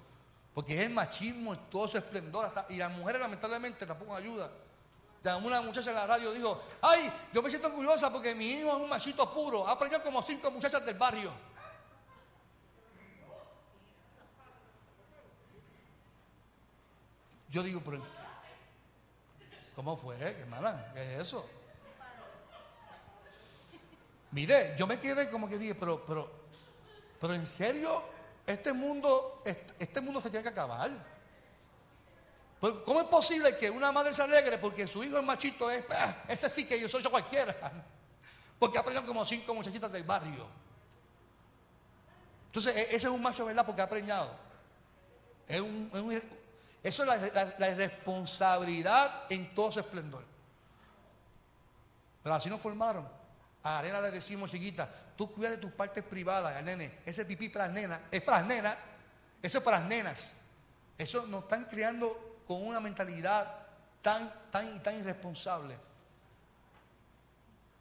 porque 0.53 0.75
es 0.75 0.81
el 0.81 0.91
machismo, 0.91 1.57
todo 1.71 1.89
su 1.89 1.97
esplendor, 1.97 2.53
y 2.69 2.77
las 2.77 2.91
mujeres 2.91 3.21
lamentablemente 3.21 3.87
tampoco 3.87 4.15
ayudan 4.15 4.51
una 5.33 5.63
muchacha 5.63 5.91
en 5.91 5.97
la 5.97 6.07
radio 6.07 6.33
dijo, 6.33 6.61
ay, 6.83 7.11
yo 7.33 7.43
me 7.43 7.49
siento 7.49 7.69
orgullosa 7.69 8.13
porque 8.13 8.35
mi 8.35 8.47
hijo 8.47 8.69
es 8.69 8.83
un 8.83 8.89
machito 8.89 9.33
puro, 9.33 9.67
ha 9.67 9.73
aprendido 9.73 10.03
como 10.03 10.23
cinco 10.23 10.51
muchachas 10.51 10.85
del 10.85 10.99
barrio. 10.99 11.33
Yo 17.49 17.63
digo, 17.63 17.81
pero 17.85 18.05
¿cómo 19.75 19.97
fue, 19.97 20.17
eh, 20.17 20.37
hermana? 20.41 20.91
¿Qué 20.93 21.15
es 21.15 21.21
eso? 21.23 21.49
Mire, 24.35 24.75
yo 24.77 24.89
me 24.89 24.99
quedé 24.99 25.31
como 25.31 25.49
que 25.49 25.57
dije, 25.57 25.77
pero, 25.77 26.05
pero, 26.05 26.29
pero 27.21 27.35
en 27.35 27.47
serio, 27.47 28.03
este 28.45 28.73
mundo, 28.73 29.45
este 29.79 30.01
mundo 30.01 30.21
se 30.21 30.29
tiene 30.29 30.43
que 30.43 30.49
acabar. 30.49 30.91
Pues, 32.59 32.75
¿Cómo 32.85 33.01
es 33.01 33.07
posible 33.07 33.57
que 33.57 33.71
una 33.71 33.93
madre 33.93 34.13
se 34.13 34.23
alegre 34.23 34.59
porque 34.59 34.89
su 34.89 35.05
hijo 35.05 35.19
es 35.19 35.25
machito? 35.25 35.71
Es, 35.71 35.85
ah, 35.91 36.25
ese 36.27 36.51
sí 36.51 36.67
que 36.67 36.81
yo 36.81 36.89
soy 36.89 37.01
yo 37.01 37.13
cualquiera. 37.13 37.55
Porque 38.59 38.79
ha 38.79 38.85
preñado 38.85 39.07
como 39.07 39.25
cinco 39.25 39.55
muchachitas 39.55 39.93
del 39.93 40.05
barrio. 40.05 40.49
Entonces, 42.47 42.75
e, 42.75 42.83
ese 42.83 42.97
es 42.97 43.07
un 43.07 43.21
macho, 43.21 43.45
¿verdad? 43.45 43.67
Porque 43.67 43.83
ha 43.83 43.89
preñado. 43.89 44.31
eso 46.83 47.05
es 47.05 47.35
la, 47.35 47.75
responsabilidad 47.75 49.25
en 49.29 49.55
todo 49.55 49.71
su 49.71 49.81
esplendor. 49.81 50.25
Pero 52.23 52.35
así 52.35 52.49
nos 52.49 52.61
formaron. 52.61 53.07
A 53.65 53.79
Arena 53.79 54.01
le 54.03 54.11
decimos, 54.11 54.51
chiquita, 54.51 54.89
tú 55.17 55.33
cuida 55.33 55.51
de 55.51 55.57
tus 55.57 55.73
partes 55.73 56.05
privadas, 56.05 56.63
nene. 56.63 56.99
Ese 57.07 57.25
pipí 57.25 57.49
para 57.49 57.67
las 57.67 57.75
nenas, 57.75 58.01
es 58.11 58.21
para 58.21 58.39
las 58.41 58.47
nenas, 58.47 58.77
eso 59.43 59.59
es 59.59 59.65
para 59.65 59.81
las 59.81 59.89
nenas. 59.89 60.35
Eso 60.99 61.27
nos 61.27 61.45
están 61.45 61.65
criando 61.65 62.43
con 62.47 62.63
una 62.63 62.79
mentalidad 62.79 63.51
tan, 64.03 64.31
tan, 64.51 64.83
tan 64.83 64.95
irresponsable. 64.97 65.79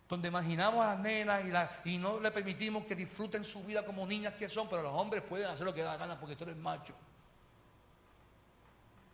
Donde 0.08 0.30
imaginamos 0.30 0.86
a 0.86 0.96
las 0.96 1.00
nenas 1.00 1.44
y, 1.86 1.96
y 1.96 1.98
no 1.98 2.22
le 2.22 2.32
permitimos 2.32 2.86
que 2.86 2.96
disfruten 2.96 3.44
su 3.44 3.62
vida 3.66 3.86
como 3.86 4.08
niñas 4.08 4.36
que 4.36 4.48
son, 4.48 4.70
pero 4.70 4.84
los 4.84 4.94
hombres 4.94 5.22
pueden 5.22 5.48
hacer 5.48 5.66
lo 5.66 5.74
que 5.74 5.82
da 5.82 5.98
gana 5.98 6.18
porque 6.18 6.38
tú 6.38 6.46
eres 6.46 6.56
macho. 6.56 6.96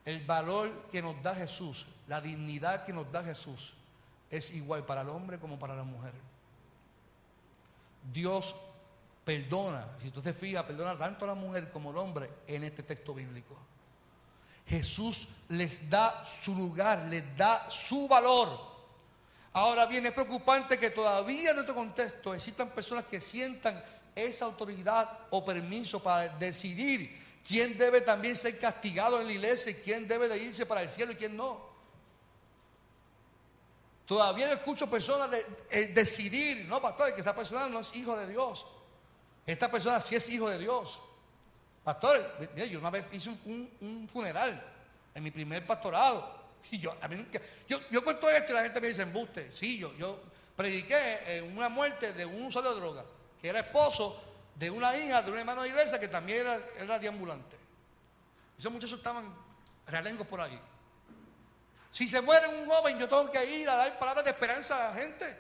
El 0.06 0.24
valor 0.24 0.88
que 0.92 1.02
nos 1.02 1.22
da 1.24 1.34
Jesús, 1.34 1.88
la 2.08 2.22
dignidad 2.22 2.86
que 2.86 2.94
nos 2.94 3.12
da 3.12 3.24
Jesús, 3.24 3.74
es 4.30 4.52
igual 4.54 4.86
para 4.86 5.02
el 5.02 5.10
hombre 5.10 5.40
como 5.40 5.58
para 5.58 5.76
la 5.76 5.84
mujer. 5.84 6.14
Dios 8.12 8.56
perdona, 9.24 9.86
si 10.00 10.10
tú 10.12 10.22
te 10.22 10.34
fijas, 10.34 10.64
perdona 10.64 10.98
tanto 10.98 11.26
a 11.26 11.30
la 11.30 11.36
mujer 11.36 11.72
como 11.72 11.92
al 11.92 11.98
hombre 11.98 12.30
en 12.48 12.64
este 12.64 12.84
texto 12.84 13.14
bíblico. 13.14 13.56
Jesús 14.66 15.28
les 15.50 15.90
da 15.90 16.26
su 16.26 16.56
lugar, 16.56 17.08
les 17.10 17.36
da 17.36 17.70
su 17.70 18.08
valor. 18.08 18.50
Ahora 19.54 19.86
bien, 19.88 20.06
es 20.06 20.14
preocupante 20.14 20.78
que 20.78 20.92
todavía 20.92 21.50
en 21.50 21.56
nuestro 21.56 21.76
contexto 21.76 22.34
existan 22.34 22.70
personas 22.70 23.06
que 23.06 23.20
sientan 23.20 23.84
esa 24.16 24.46
autoridad 24.46 25.10
o 25.32 25.44
permiso 25.44 26.02
para 26.02 26.30
decidir 26.38 27.20
quién 27.48 27.78
debe 27.78 28.02
también 28.02 28.36
ser 28.36 28.60
castigado 28.60 29.20
en 29.20 29.28
la 29.28 29.34
iglesia 29.34 29.72
y 29.72 29.76
quién 29.76 30.08
debe 30.08 30.28
de 30.28 30.38
irse 30.38 30.66
para 30.66 30.82
el 30.82 30.90
cielo 30.90 31.12
y 31.12 31.16
quién 31.16 31.36
no. 31.36 31.69
Todavía 34.10 34.52
escucho 34.52 34.90
personas 34.90 35.30
eh, 35.70 35.92
decidir, 35.94 36.66
no, 36.66 36.82
pastor, 36.82 37.14
que 37.14 37.22
esa 37.22 37.36
persona 37.36 37.70
no 37.70 37.82
es 37.82 37.96
hijo 37.96 38.18
de 38.18 38.26
Dios. 38.26 38.66
Esta 39.46 39.70
persona 39.70 40.02
sí 40.02 40.16
es 40.16 40.28
hijo 40.30 40.50
de 40.50 40.58
Dios. 40.58 41.00
Pastor, 41.84 42.20
mire, 42.56 42.68
yo 42.72 42.80
una 42.80 42.90
vez 42.90 43.06
hice 43.12 43.30
un, 43.30 44.10
funeral 44.12 44.60
en 45.14 45.24
mi 45.24 45.30
primer 45.30 45.64
pastorado. 45.68 46.40
Y 46.72 46.80
yo, 46.80 46.96
yo, 47.68 47.80
yo 47.92 48.04
cuento 48.04 48.28
esto 48.32 48.52
y 48.52 48.56
la 48.56 48.64
gente 48.64 48.82
me 48.82 48.88
dice 48.88 49.04
embuste. 49.04 49.52
Sí, 49.54 49.78
yo, 49.78 49.96
yo 49.96 50.20
prediqué 50.56 51.48
una 51.56 51.70
muerte 51.70 52.12
de 52.12 52.26
un 52.26 52.48
usuario 52.48 52.74
de 52.74 52.80
droga, 52.80 53.06
que 53.40 53.48
era 53.48 53.60
esposo 53.60 54.20
de 54.56 54.72
una 54.72 54.98
hija 54.98 55.22
de 55.22 55.32
un 55.32 55.38
hermano 55.38 55.62
de 55.62 55.70
iglesia 55.70 56.00
que 56.00 56.08
también 56.08 56.40
era, 56.40 56.60
era 56.80 56.98
deambulante. 56.98 57.58
Esos 58.58 58.72
muchachos 58.72 58.98
estaban 58.98 59.32
realengos 59.86 60.26
por 60.26 60.42
ahí. 60.42 60.60
Si 61.92 62.08
se 62.08 62.22
muere 62.22 62.48
un 62.48 62.70
joven, 62.70 63.00
yo 63.00 63.08
tengo 63.10 63.32
que 63.32 63.44
ir 63.46 63.70
a 63.70 63.76
dar 63.76 64.00
palabras 64.00 64.24
de 64.26 64.32
esperanza 64.32 64.90
a 64.90 64.90
la 64.90 65.02
gente. 65.02 65.38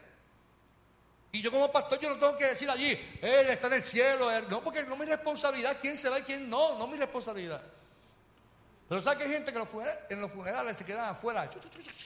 Y 1.32 1.42
yo 1.42 1.52
como 1.52 1.72
pastor, 1.72 2.00
yo 2.00 2.10
no 2.10 2.16
tengo 2.18 2.36
que 2.38 2.48
decir 2.48 2.70
allí, 2.70 2.92
Él 3.22 3.50
está 3.50 3.68
en 3.68 3.74
el 3.74 3.84
cielo. 3.84 4.28
No, 4.50 4.62
porque 4.62 4.84
no 4.84 4.94
es 4.94 5.00
mi 5.00 5.06
responsabilidad 5.06 5.78
quién 5.80 5.98
se 5.98 6.10
va 6.10 6.20
y 6.20 6.24
quién 6.24 6.50
no, 6.50 6.78
no 6.78 6.86
es 6.86 6.92
mi 6.92 6.98
responsabilidad. 6.98 7.62
Pero 8.88 9.04
¿sabes 9.04 9.20
que 9.20 9.26
hay 9.26 9.34
gente 9.36 9.54
que 9.54 9.60
en 10.10 10.22
los 10.22 10.32
funerales 10.32 10.76
se 10.76 10.84
quedan 10.84 11.06
afuera, 11.10 11.48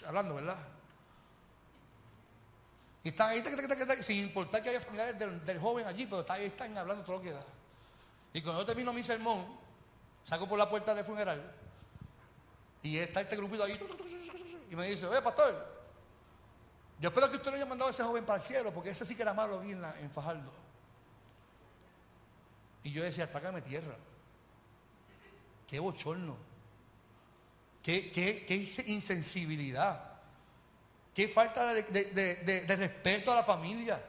hablando, 0.05 0.35
¿verdad? 0.35 0.57
Y 3.03 3.09
están 3.09 3.29
ahí, 3.29 3.43
sin 4.01 4.17
importar 4.17 4.61
que 4.61 4.69
haya 4.69 4.81
familiares 4.81 5.17
del, 5.17 5.59
joven 5.59 5.85
allí, 5.85 6.05
pero 6.05 6.21
están 6.21 6.39
ahí, 6.39 6.45
están 6.45 6.77
hablando 6.77 7.03
todo 7.05 7.17
lo 7.17 7.21
que 7.21 7.31
da. 7.31 7.43
Y 8.33 8.41
cuando 8.41 8.61
yo 8.61 8.65
termino 8.65 8.91
mi 8.91 9.03
sermón, 9.03 9.45
saco 10.25 10.47
por 10.47 10.57
la 10.57 10.69
puerta 10.69 10.93
del 10.93 11.05
funeral, 11.05 11.41
y 12.81 12.97
está 12.97 13.21
este 13.21 13.37
grupito 13.37 13.63
ahí, 13.63 13.79
y 14.69 14.75
me 14.75 14.87
dice, 14.87 15.05
oye, 15.05 15.21
pastor, 15.21 15.73
yo 16.99 17.09
espero 17.09 17.29
que 17.29 17.37
usted 17.37 17.49
no 17.51 17.57
haya 17.57 17.65
mandado 17.65 17.89
a 17.89 17.91
ese 17.91 18.03
joven 18.03 18.25
para 18.25 18.39
el 18.39 18.45
cielo, 18.45 18.73
porque 18.73 18.91
ese 18.91 19.05
sí 19.05 19.15
que 19.15 19.23
era 19.23 19.33
malo 19.33 19.59
aquí 19.59 19.71
en, 19.71 20.11
Fajardo. 20.11 20.51
Y 22.83 22.91
yo 22.91 23.03
decía, 23.03 23.29
trágame 23.29 23.61
tierra. 23.61 23.95
Qué 25.67 25.79
bochorno. 25.79 26.37
Qué, 27.81 28.11
qué, 28.11 28.83
insensibilidad. 28.87 30.11
Qué 31.13 31.27
falta 31.27 31.73
de, 31.73 32.65
respeto 32.77 33.31
a 33.31 33.35
la 33.35 33.43
familia. 33.43 34.01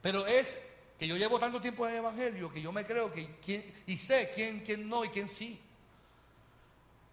Pero 0.00 0.26
es 0.26 0.64
que 0.98 1.08
yo 1.08 1.16
llevo 1.16 1.38
tanto 1.38 1.60
tiempo 1.60 1.86
en 1.86 1.94
el 1.94 1.98
Evangelio 1.98 2.52
que 2.52 2.62
yo 2.62 2.70
me 2.72 2.84
creo 2.84 3.10
que 3.12 3.82
y 3.86 3.98
sé 3.98 4.30
quién, 4.34 4.60
quién 4.60 4.88
no 4.88 5.04
y 5.04 5.08
quién 5.08 5.28
sí. 5.28 5.63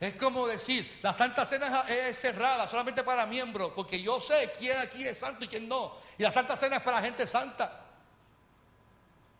Es 0.01 0.15
como 0.15 0.47
decir, 0.47 0.99
la 1.03 1.13
Santa 1.13 1.45
Cena 1.45 1.85
es 1.87 2.19
cerrada 2.19 2.67
solamente 2.67 3.03
para 3.03 3.27
miembros, 3.27 3.71
porque 3.75 4.01
yo 4.01 4.19
sé 4.19 4.51
quién 4.57 4.75
aquí 4.79 5.05
es 5.05 5.19
santo 5.19 5.45
y 5.45 5.47
quién 5.47 5.69
no. 5.69 5.95
Y 6.17 6.23
la 6.23 6.31
Santa 6.31 6.57
Cena 6.57 6.77
es 6.77 6.81
para 6.81 6.99
gente 7.03 7.27
santa. 7.27 7.71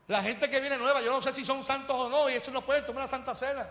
La 0.08 0.22
gente 0.22 0.48
que 0.52 0.60
viene 0.60 0.78
nueva, 0.78 1.02
yo 1.02 1.12
no 1.12 1.20
sé 1.20 1.34
si 1.34 1.44
son 1.44 1.66
santos 1.66 1.96
o 1.96 2.10
no, 2.10 2.30
y 2.30 2.34
eso 2.34 2.52
no 2.52 2.62
puede 2.64 2.84
tomar 2.84 3.06
la 3.06 3.10
Santa 3.10 3.34
Cena. 3.34 3.68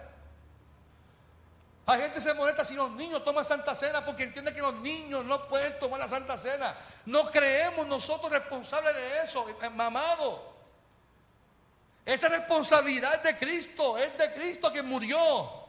Hay 1.87 2.01
gente 2.01 2.21
se 2.21 2.35
molesta 2.35 2.65
si 2.65 2.75
los 2.75 2.91
niños 2.91 3.25
toman 3.25 3.45
Santa 3.45 3.77
Cena 3.77 4.05
porque 4.05 4.25
entiende 4.25 4.53
que 4.53 4.61
los 4.61 4.75
niños 4.75 5.25
no 5.25 5.47
pueden 5.47 5.79
tomar 5.79 6.01
la 6.01 6.09
Santa 6.09 6.37
Cena. 6.37 6.77
No 7.07 7.31
creemos 7.31 7.87
nosotros 7.87 8.33
responsables 8.33 8.97
de 8.97 9.23
eso, 9.23 9.47
mamado. 9.75 10.57
Esa 12.05 12.29
responsabilidad 12.31 13.15
es 13.15 13.23
de 13.23 13.39
Cristo, 13.39 13.97
es 13.97 14.19
de 14.19 14.33
Cristo 14.33 14.73
que 14.73 14.83
murió. 14.83 15.60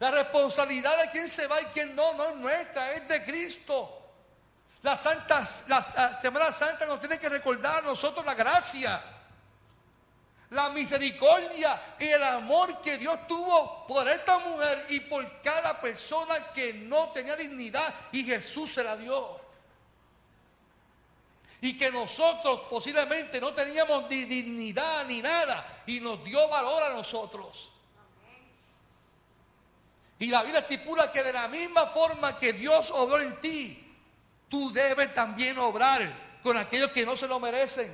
La 0.00 0.10
responsabilidad 0.10 0.98
de 1.02 1.10
quién 1.10 1.28
se 1.28 1.46
va 1.46 1.60
y 1.60 1.66
quién 1.66 1.94
no, 1.94 2.14
no 2.14 2.24
es 2.30 2.36
nuestra, 2.36 2.92
es 2.92 3.06
de 3.06 3.22
Cristo. 3.22 3.98
La, 4.82 4.96
Santa, 4.96 5.44
la 5.68 6.18
Semana 6.20 6.50
Santa 6.50 6.86
nos 6.86 6.98
tiene 7.00 7.18
que 7.18 7.28
recordar 7.28 7.80
a 7.80 7.82
nosotros 7.82 8.24
la 8.24 8.34
gracia, 8.34 8.98
la 10.48 10.70
misericordia 10.70 11.78
y 11.98 12.06
el 12.06 12.22
amor 12.22 12.80
que 12.80 12.96
Dios 12.96 13.26
tuvo 13.28 13.86
por 13.86 14.08
esta 14.08 14.38
mujer 14.38 14.86
y 14.88 15.00
por 15.00 15.42
cada 15.42 15.78
persona 15.82 16.34
que 16.54 16.72
no 16.72 17.10
tenía 17.10 17.36
dignidad 17.36 17.94
y 18.10 18.24
Jesús 18.24 18.72
se 18.72 18.82
la 18.82 18.96
dio. 18.96 19.38
Y 21.60 21.76
que 21.76 21.92
nosotros 21.92 22.62
posiblemente 22.70 23.38
no 23.38 23.52
teníamos 23.52 24.08
dignidad 24.08 25.04
ni 25.04 25.20
nada 25.20 25.82
y 25.86 26.00
nos 26.00 26.24
dio 26.24 26.48
valor 26.48 26.84
a 26.84 26.94
nosotros. 26.94 27.70
Y 30.20 30.26
la 30.26 30.42
Biblia 30.42 30.60
estipula 30.60 31.10
que 31.10 31.22
de 31.22 31.32
la 31.32 31.48
misma 31.48 31.86
forma 31.86 32.38
que 32.38 32.52
Dios 32.52 32.90
obró 32.90 33.20
en 33.20 33.40
ti, 33.40 33.90
tú 34.50 34.70
debes 34.70 35.14
también 35.14 35.58
obrar 35.58 36.38
con 36.42 36.58
aquellos 36.58 36.90
que 36.90 37.06
no 37.06 37.16
se 37.16 37.26
lo 37.26 37.40
merecen. 37.40 37.90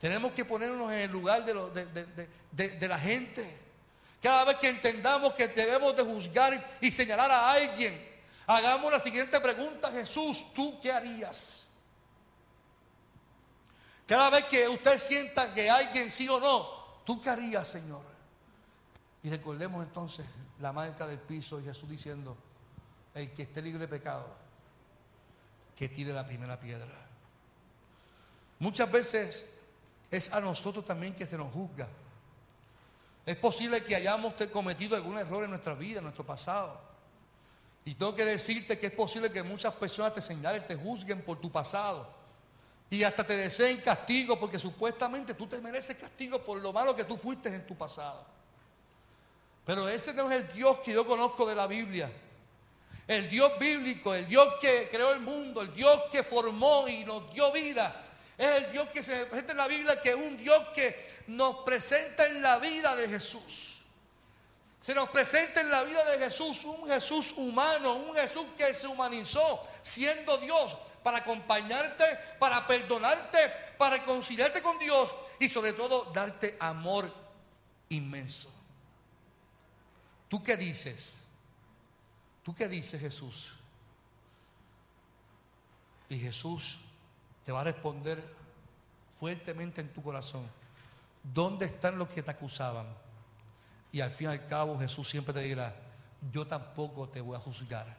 Tenemos 0.00 0.30
que 0.32 0.44
ponernos 0.44 0.92
en 0.92 1.00
el 1.00 1.10
lugar 1.10 1.44
de, 1.44 2.88
la 2.88 2.98
gente. 2.98 3.58
Cada 4.22 4.44
vez 4.44 4.56
que 4.58 4.68
entendamos 4.68 5.34
que 5.34 5.48
debemos 5.48 5.96
de 5.96 6.04
juzgar 6.04 6.76
y 6.80 6.92
señalar 6.92 7.32
a 7.32 7.50
alguien, 7.50 8.08
hagamos 8.46 8.92
la 8.92 9.00
siguiente 9.00 9.40
pregunta, 9.40 9.90
Jesús, 9.90 10.46
¿tú 10.54 10.78
qué 10.80 10.92
harías? 10.92 11.66
Cada 14.06 14.30
vez 14.30 14.44
que 14.44 14.68
usted 14.68 14.96
sienta 15.00 15.52
que 15.52 15.68
alguien 15.68 16.08
sí 16.08 16.28
o 16.28 16.38
no, 16.38 17.02
¿tú 17.04 17.20
qué 17.20 17.30
harías, 17.30 17.66
Señor? 17.66 18.05
Y 19.26 19.28
recordemos 19.28 19.82
entonces 19.84 20.24
la 20.60 20.72
marca 20.72 21.04
del 21.04 21.18
piso 21.18 21.58
y 21.58 21.64
Jesús 21.64 21.88
diciendo, 21.88 22.36
el 23.12 23.32
que 23.32 23.42
esté 23.42 23.60
libre 23.60 23.80
de 23.80 23.88
pecado, 23.88 24.24
que 25.74 25.88
tire 25.88 26.12
la 26.12 26.24
primera 26.24 26.60
piedra. 26.60 26.94
Muchas 28.60 28.88
veces 28.88 29.46
es 30.12 30.32
a 30.32 30.40
nosotros 30.40 30.84
también 30.84 31.12
que 31.12 31.26
se 31.26 31.36
nos 31.36 31.52
juzga. 31.52 31.88
Es 33.26 33.34
posible 33.34 33.82
que 33.82 33.96
hayamos 33.96 34.34
cometido 34.52 34.94
algún 34.94 35.18
error 35.18 35.42
en 35.42 35.50
nuestra 35.50 35.74
vida, 35.74 35.98
en 35.98 36.04
nuestro 36.04 36.24
pasado. 36.24 36.80
Y 37.84 37.96
tengo 37.96 38.14
que 38.14 38.24
decirte 38.24 38.78
que 38.78 38.86
es 38.86 38.92
posible 38.92 39.32
que 39.32 39.42
muchas 39.42 39.74
personas 39.74 40.14
te 40.14 40.20
señalen, 40.20 40.64
te 40.68 40.76
juzguen 40.76 41.20
por 41.22 41.40
tu 41.40 41.50
pasado. 41.50 42.08
Y 42.90 43.02
hasta 43.02 43.24
te 43.24 43.36
deseen 43.36 43.80
castigo 43.80 44.38
porque 44.38 44.60
supuestamente 44.60 45.34
tú 45.34 45.48
te 45.48 45.60
mereces 45.60 45.96
castigo 45.96 46.44
por 46.44 46.58
lo 46.60 46.72
malo 46.72 46.94
que 46.94 47.02
tú 47.02 47.16
fuiste 47.16 47.52
en 47.52 47.66
tu 47.66 47.74
pasado. 47.74 48.35
Pero 49.66 49.88
ese 49.88 50.14
no 50.14 50.30
es 50.30 50.36
el 50.36 50.52
Dios 50.52 50.78
que 50.78 50.92
yo 50.92 51.04
conozco 51.04 51.44
de 51.44 51.56
la 51.56 51.66
Biblia. 51.66 52.10
El 53.08 53.28
Dios 53.28 53.58
bíblico, 53.58 54.14
el 54.14 54.26
Dios 54.26 54.54
que 54.60 54.88
creó 54.90 55.12
el 55.12 55.20
mundo, 55.20 55.60
el 55.60 55.74
Dios 55.74 56.02
que 56.12 56.22
formó 56.22 56.86
y 56.86 57.04
nos 57.04 57.32
dio 57.34 57.50
vida. 57.50 58.04
Es 58.38 58.46
el 58.46 58.72
Dios 58.72 58.88
que 58.90 59.02
se 59.02 59.26
presenta 59.26 59.52
en 59.52 59.58
la 59.58 59.66
Biblia, 59.66 60.00
que 60.00 60.10
es 60.10 60.14
un 60.14 60.36
Dios 60.36 60.68
que 60.68 61.24
nos 61.26 61.58
presenta 61.58 62.26
en 62.26 62.42
la 62.42 62.58
vida 62.58 62.94
de 62.94 63.08
Jesús. 63.08 63.78
Se 64.80 64.94
nos 64.94 65.08
presenta 65.08 65.60
en 65.60 65.70
la 65.70 65.82
vida 65.82 66.04
de 66.12 66.18
Jesús 66.18 66.64
un 66.64 66.86
Jesús 66.86 67.32
humano, 67.36 67.94
un 67.94 68.14
Jesús 68.14 68.46
que 68.56 68.72
se 68.72 68.86
humanizó 68.86 69.66
siendo 69.82 70.38
Dios 70.38 70.76
para 71.02 71.18
acompañarte, 71.18 72.04
para 72.38 72.64
perdonarte, 72.68 73.38
para 73.78 73.96
reconciliarte 73.96 74.62
con 74.62 74.78
Dios 74.78 75.12
y 75.40 75.48
sobre 75.48 75.72
todo 75.72 76.04
darte 76.12 76.56
amor 76.60 77.12
inmenso. 77.88 78.55
¿Tú 80.28 80.42
qué 80.42 80.56
dices? 80.56 81.24
¿Tú 82.42 82.54
qué 82.54 82.68
dices 82.68 83.00
Jesús? 83.00 83.54
Y 86.08 86.18
Jesús 86.18 86.78
te 87.44 87.52
va 87.52 87.60
a 87.60 87.64
responder 87.64 88.22
fuertemente 89.18 89.80
en 89.80 89.92
tu 89.92 90.02
corazón. 90.02 90.46
¿Dónde 91.22 91.66
están 91.66 91.98
los 91.98 92.08
que 92.08 92.22
te 92.22 92.30
acusaban? 92.30 92.86
Y 93.92 94.00
al 94.00 94.10
fin 94.10 94.28
y 94.28 94.30
al 94.30 94.46
cabo 94.46 94.78
Jesús 94.78 95.08
siempre 95.08 95.34
te 95.34 95.40
dirá, 95.40 95.74
yo 96.32 96.46
tampoco 96.46 97.08
te 97.08 97.20
voy 97.20 97.36
a 97.36 97.40
juzgar. 97.40 97.96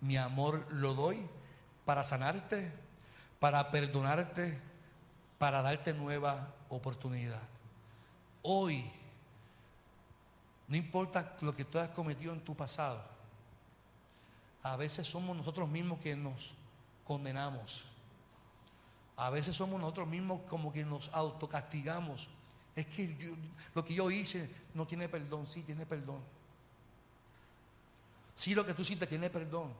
Mi 0.00 0.16
amor 0.16 0.66
lo 0.70 0.94
doy 0.94 1.26
para 1.84 2.02
sanarte, 2.02 2.72
para 3.38 3.70
perdonarte, 3.70 4.58
para 5.38 5.62
darte 5.62 5.94
nueva 5.94 6.54
oportunidad. 6.68 7.42
Hoy 8.42 8.90
no 10.68 10.76
importa 10.76 11.36
lo 11.40 11.54
que 11.54 11.64
tú 11.64 11.78
hayas 11.78 11.90
cometido 11.90 12.32
en 12.32 12.40
tu 12.40 12.54
pasado. 12.54 13.02
A 14.62 14.76
veces 14.76 15.06
somos 15.06 15.36
nosotros 15.36 15.68
mismos 15.68 16.00
que 16.00 16.16
nos 16.16 16.54
condenamos. 17.04 17.84
a 19.16 19.30
veces 19.30 19.54
somos 19.54 19.78
nosotros 19.78 20.08
mismos 20.08 20.40
como 20.48 20.72
que 20.72 20.84
nos 20.84 21.10
autocastigamos. 21.12 22.28
Es 22.74 22.86
que 22.86 23.36
lo 23.74 23.84
que 23.84 23.94
yo 23.94 24.10
hice 24.10 24.50
no 24.74 24.86
tiene 24.86 25.08
perdón, 25.08 25.46
sí 25.46 25.62
tiene 25.62 25.84
perdón. 25.84 26.20
Sí 28.34 28.54
lo 28.54 28.64
que 28.64 28.74
tú 28.74 28.82
hiciste 28.82 29.06
tiene 29.06 29.28
perdón. 29.30 29.72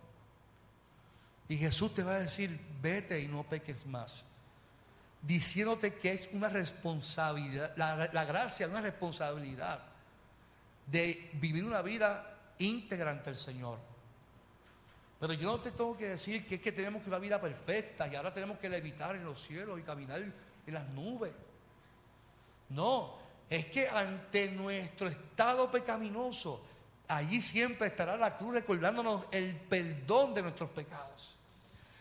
Y 1.49 1.57
Jesús 1.57 1.95
te 1.95 2.03
va 2.03 2.13
a 2.13 2.19
decir, 2.19 2.61
vete 2.81 3.21
y 3.21 3.29
no 3.29 3.43
peques 3.45 3.87
más. 3.87 4.25
Diciéndote 5.23 5.95
que 5.95 6.13
es 6.13 6.29
una 6.33 6.49
responsabilidad, 6.49 7.75
la, 7.77 8.11
la 8.13 8.25
gracia 8.25 8.67
es 8.67 8.73
una 8.73 8.83
responsabilidad 8.83 9.92
de 10.87 11.31
vivir 11.35 11.65
una 11.65 11.83
vida 11.83 12.39
íntegra 12.59 13.11
ante 13.11 13.31
el 13.31 13.37
Señor. 13.37 13.79
Pero 15.21 15.35
yo 15.35 15.53
no 15.53 15.61
te 15.61 15.71
tengo 15.71 15.97
que 15.97 16.09
decir 16.09 16.47
que 16.47 16.57
es 16.57 16.61
que 16.61 16.73
tenemos 16.73 17.07
una 17.07 17.19
vida 17.19 17.41
perfecta 17.41 18.09
y 18.09 18.17
ahora 18.17 18.35
tenemos 18.35 18.59
que 18.59 18.69
levitar 18.69 19.15
en 19.15 19.25
los 19.25 19.41
cielos 19.41 19.79
y 19.79 19.83
caminar 19.83 20.21
en 20.21 20.75
las 20.75 20.89
nubes. 20.89 21.33
No, 22.71 23.19
es 23.49 23.67
que 23.67 23.89
ante 23.89 24.51
nuestro 24.51 25.09
estado 25.09 25.71
pecaminoso, 25.71 26.65
allí 27.07 27.41
siempre 27.41 27.89
estará 27.89 28.17
la 28.17 28.37
cruz 28.37 28.55
recordándonos 28.55 29.27
el 29.31 29.55
perdón 29.61 30.35
de 30.35 30.43
nuestros 30.43 30.71
pecados. 30.71 31.37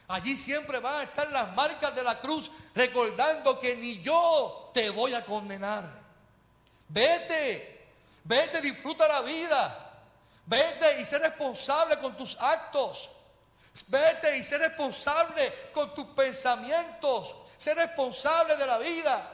Allí 0.08 0.36
siempre 0.36 0.80
van 0.80 0.96
a 0.96 1.04
estar 1.04 1.32
las 1.32 1.56
marcas 1.56 1.96
de 1.96 2.04
la 2.04 2.20
cruz 2.20 2.52
recordando 2.74 3.60
que 3.60 3.76
ni 3.76 4.02
yo 4.02 4.72
te 4.74 4.90
voy 4.90 5.14
a 5.14 5.24
condenar. 5.24 6.02
Vete, 6.90 7.81
vete, 8.24 8.62
disfruta 8.62 9.08
la 9.08 9.22
vida. 9.22 9.92
Vete 10.46 11.02
y 11.02 11.06
sé 11.06 11.20
responsable 11.20 11.98
con 12.00 12.16
tus 12.18 12.38
actos. 12.40 13.10
Vete 13.88 14.38
y 14.38 14.44
sé 14.44 14.58
responsable 14.58 15.70
con 15.74 15.94
tus 15.96 16.06
pensamientos. 16.08 17.36
Sé 17.58 17.74
responsable 17.74 18.58
de 18.58 18.66
la 18.66 18.78
vida. 18.80 19.34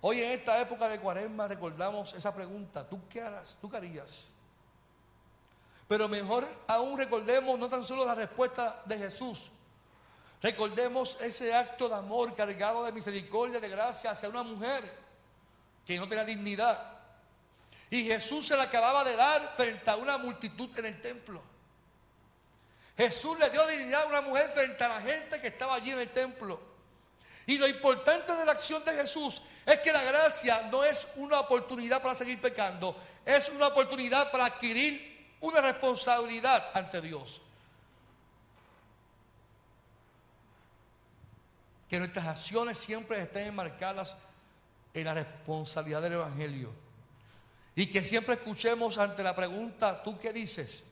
Hoy 0.00 0.22
en 0.22 0.32
esta 0.32 0.60
época 0.60 0.88
de 0.88 1.00
cuaresma 1.00 1.48
recordamos 1.48 2.14
esa 2.14 2.34
pregunta. 2.34 2.88
¿Tú 2.88 3.00
qué 3.08 3.20
harás? 3.20 3.56
¿Tú 3.60 3.68
qué 3.68 3.76
harías? 3.76 4.28
Pero 5.88 6.08
mejor 6.08 6.46
aún 6.68 6.96
recordemos 6.98 7.58
no 7.58 7.68
tan 7.68 7.84
solo 7.84 8.04
la 8.04 8.14
respuesta 8.14 8.80
de 8.84 8.96
Jesús. 8.96 9.50
Recordemos 10.40 11.20
ese 11.20 11.52
acto 11.52 11.88
de 11.88 11.96
amor 11.96 12.34
cargado 12.36 12.84
de 12.84 12.92
misericordia, 12.92 13.58
de 13.58 13.68
gracia 13.68 14.12
hacia 14.12 14.28
una 14.28 14.44
mujer 14.44 15.07
que 15.88 15.98
no 15.98 16.06
tenía 16.06 16.24
dignidad 16.26 16.78
y 17.88 18.04
Jesús 18.04 18.46
se 18.46 18.56
la 18.56 18.64
acababa 18.64 19.02
de 19.04 19.16
dar 19.16 19.54
frente 19.56 19.88
a 19.90 19.96
una 19.96 20.18
multitud 20.18 20.68
en 20.78 20.84
el 20.84 21.00
templo. 21.00 21.42
Jesús 22.94 23.38
le 23.38 23.48
dio 23.48 23.66
dignidad 23.68 24.02
a 24.02 24.06
una 24.06 24.20
mujer 24.20 24.50
frente 24.54 24.84
a 24.84 24.88
la 24.88 25.00
gente 25.00 25.40
que 25.40 25.48
estaba 25.48 25.76
allí 25.76 25.92
en 25.92 26.00
el 26.00 26.10
templo. 26.10 26.60
Y 27.46 27.56
lo 27.56 27.66
importante 27.66 28.34
de 28.34 28.44
la 28.44 28.52
acción 28.52 28.84
de 28.84 28.92
Jesús 28.92 29.40
es 29.64 29.78
que 29.78 29.90
la 29.90 30.02
gracia 30.02 30.68
no 30.70 30.84
es 30.84 31.08
una 31.16 31.40
oportunidad 31.40 32.02
para 32.02 32.14
seguir 32.14 32.38
pecando, 32.38 32.94
es 33.24 33.48
una 33.48 33.68
oportunidad 33.68 34.30
para 34.30 34.44
adquirir 34.44 35.36
una 35.40 35.62
responsabilidad 35.62 36.70
ante 36.74 37.00
Dios. 37.00 37.40
Que 41.88 41.98
nuestras 41.98 42.26
acciones 42.26 42.76
siempre 42.76 43.22
estén 43.22 43.46
enmarcadas 43.46 44.14
en 44.94 45.04
la 45.04 45.14
responsabilidad 45.14 46.02
del 46.02 46.14
Evangelio. 46.14 46.72
Y 47.74 47.86
que 47.86 48.02
siempre 48.02 48.34
escuchemos 48.34 48.98
ante 48.98 49.22
la 49.22 49.36
pregunta, 49.36 50.02
¿tú 50.02 50.18
qué 50.18 50.32
dices? 50.32 50.82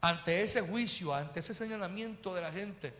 Ante 0.00 0.42
ese 0.42 0.60
juicio, 0.60 1.14
ante 1.14 1.40
ese 1.40 1.54
señalamiento 1.54 2.34
de 2.34 2.40
la 2.40 2.52
gente, 2.52 2.94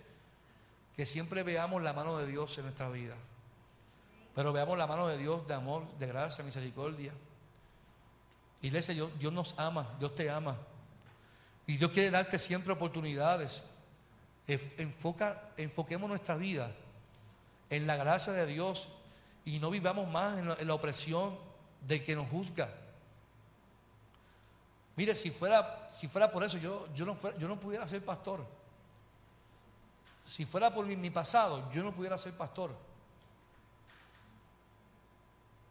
que 0.97 1.07
siempre 1.07 1.43
veamos 1.43 1.83
la 1.83 1.93
mano 1.93 2.19
de 2.19 2.27
Dios 2.27 2.57
en 2.59 2.65
nuestra 2.65 2.89
vida. 2.89 3.15
Pero 4.35 4.53
veamos 4.53 4.77
la 4.77 4.87
mano 4.87 5.07
de 5.07 5.17
Dios 5.17 5.47
de 5.47 5.55
amor, 5.55 5.87
de 5.99 6.07
gracia, 6.07 6.43
misericordia. 6.43 7.13
Iglesia, 8.63 8.95
Dios, 8.95 9.11
Dios 9.19 9.33
nos 9.33 9.55
ama, 9.59 9.95
Dios 9.99 10.15
te 10.15 10.29
ama. 10.29 10.57
Y 11.67 11.77
Dios 11.77 11.93
quiere 11.93 12.11
darte 12.11 12.39
siempre 12.39 12.73
oportunidades. 12.73 13.63
Enfoca, 14.47 15.51
enfoquemos 15.57 16.09
nuestra 16.09 16.37
vida 16.37 16.71
en 17.71 17.87
la 17.87 17.97
gracia 17.97 18.33
de 18.33 18.47
Dios 18.47 18.89
y 19.45 19.59
no 19.59 19.71
vivamos 19.71 20.09
más 20.09 20.39
en 20.39 20.67
la, 20.67 20.75
opresión 20.75 21.37
del 21.83 22.05
que 22.05 22.17
nos 22.17 22.29
juzga. 22.29 22.69
Mire, 24.97 25.15
si 25.15 25.31
fuera, 25.31 25.89
si 25.91 26.09
fuera 26.09 26.31
por 26.31 26.45
eso, 26.45 26.57
yo, 26.59 26.89
yo, 26.95 27.05
no 27.05 27.17
yo 27.39 27.49
no 27.49 27.59
pudiera 27.59 27.87
ser 27.87 28.05
pastor. 28.05 28.47
Si 30.25 30.47
fuera 30.47 30.73
por 30.73 30.87
mi, 30.87 31.11
pasado, 31.11 31.71
yo 31.71 31.83
no 31.83 31.93
pudiera 31.93 32.17
ser 32.17 32.33
pastor. 32.35 32.75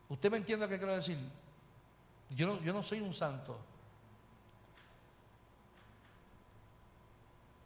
¿Usted 0.09 0.29
me 0.29 0.37
entiende 0.37 0.65
lo 0.65 0.69
que 0.69 0.77
quiero 0.77 0.95
decir? 0.95 1.17
Yo 2.29 2.47
no, 2.47 2.59
yo 2.61 2.73
no 2.73 2.83
soy 2.83 3.01
un 3.01 3.13
santo. 3.13 3.59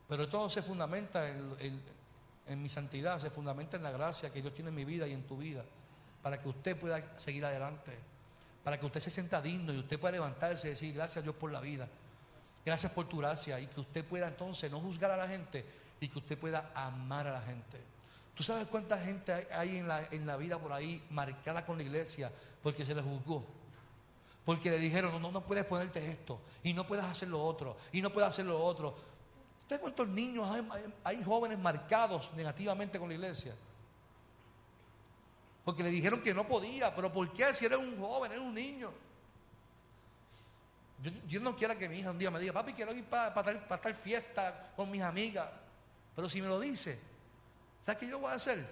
Pero 0.07 0.29
todo 0.29 0.49
se 0.49 0.61
fundamenta 0.61 1.29
en, 1.29 1.81
en, 2.47 2.61
mi 2.61 2.69
santidad, 2.69 3.19
se 3.19 3.29
fundamenta 3.29 3.75
en 3.75 3.83
la 3.83 3.91
gracia 3.91 4.31
que 4.31 4.41
Dios 4.41 4.53
tiene 4.53 4.69
en 4.69 4.75
mi 4.75 4.85
vida 4.85 5.05
y 5.05 5.11
en 5.11 5.27
tu 5.27 5.35
vida, 5.35 5.65
para 6.27 6.41
que 6.41 6.49
usted 6.49 6.77
pueda 6.77 7.17
seguir 7.17 7.45
adelante 7.45 7.97
para 8.67 8.77
que 8.77 8.85
usted 8.85 8.99
se 8.99 9.09
sienta 9.09 9.41
digno 9.41 9.71
y 9.71 9.77
usted 9.77 9.97
pueda 9.97 10.11
levantarse 10.11 10.67
y 10.67 10.71
decir 10.71 10.93
gracias 10.93 11.19
a 11.19 11.21
Dios 11.21 11.35
por 11.35 11.49
la 11.53 11.61
vida. 11.61 11.87
Gracias 12.65 12.91
por 12.91 13.07
tu 13.07 13.19
gracia 13.19 13.57
y 13.61 13.67
que 13.67 13.79
usted 13.79 14.03
pueda 14.03 14.27
entonces 14.27 14.69
no 14.69 14.81
juzgar 14.81 15.09
a 15.09 15.15
la 15.15 15.25
gente 15.25 15.63
y 16.01 16.09
que 16.09 16.19
usted 16.19 16.37
pueda 16.37 16.69
amar 16.75 17.27
a 17.27 17.31
la 17.31 17.41
gente. 17.43 17.81
¿Tú 18.35 18.43
sabes 18.43 18.67
cuánta 18.67 18.99
gente 18.99 19.31
hay 19.53 19.77
en 19.77 19.87
la, 19.87 20.05
en 20.11 20.27
la 20.27 20.35
vida 20.35 20.59
por 20.59 20.73
ahí 20.73 21.01
marcada 21.11 21.65
con 21.65 21.77
la 21.77 21.83
iglesia 21.83 22.29
porque 22.61 22.85
se 22.85 22.93
le 22.93 23.01
juzgó? 23.01 23.45
Porque 24.43 24.69
le 24.69 24.79
dijeron, 24.79 25.13
no, 25.13 25.19
no, 25.21 25.31
no 25.31 25.45
puedes 25.45 25.63
ponerte 25.63 26.05
esto 26.05 26.41
y 26.61 26.73
no 26.73 26.85
puedes 26.85 27.05
hacer 27.05 27.29
lo 27.29 27.41
otro 27.41 27.77
y 27.93 28.01
no 28.01 28.11
puedes 28.11 28.27
hacer 28.27 28.43
lo 28.45 28.61
otro. 28.61 28.97
¿Usted 29.61 29.79
cuántos 29.79 30.09
niños 30.09 30.45
hay 31.05 31.23
jóvenes 31.23 31.57
marcados 31.57 32.33
negativamente 32.33 32.99
con 32.99 33.07
la 33.07 33.15
iglesia? 33.15 33.55
Porque 35.67 35.83
le 35.83 35.89
dijeron 35.89 36.21
que 36.21 36.33
no 36.33 36.47
podía. 36.47 36.95
Pero 36.95 37.11
¿por 37.11 37.29
qué? 37.33 37.53
Si 37.53 37.65
era 37.65 37.77
un 37.77 37.99
joven, 37.99 38.31
era 38.31 38.39
un 38.39 38.55
niño. 38.55 38.89
Yo, 41.27 41.41
no 41.41 41.57
quiero 41.57 41.77
que 41.77 41.89
mi 41.89 41.99
hija 41.99 42.09
un 42.09 42.17
día 42.17 42.31
me 42.31 42.39
diga, 42.39 42.53
papi, 42.53 42.71
quiero 42.71 42.93
ir 42.93 43.03
para, 43.03 43.33
para, 43.33 43.67
para 43.67 43.93
fiesta 43.93 44.71
con 44.77 44.89
mis 44.89 45.01
amigas. 45.01 45.45
Pero 46.15 46.29
si 46.29 46.41
me 46.41 46.47
lo 46.47 46.57
dice, 46.57 46.97
¿sabes 47.85 47.99
qué 47.99 48.07
yo 48.07 48.17
voy 48.17 48.31
a 48.31 48.35
hacer? 48.35 48.65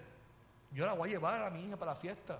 Yo 0.71 0.85
la 0.85 0.93
voy 0.93 1.09
a 1.09 1.11
llevar 1.11 1.43
a 1.43 1.49
mi 1.49 1.65
hija 1.65 1.75
para 1.75 1.91
la 1.91 1.99
fiesta. 1.99 2.39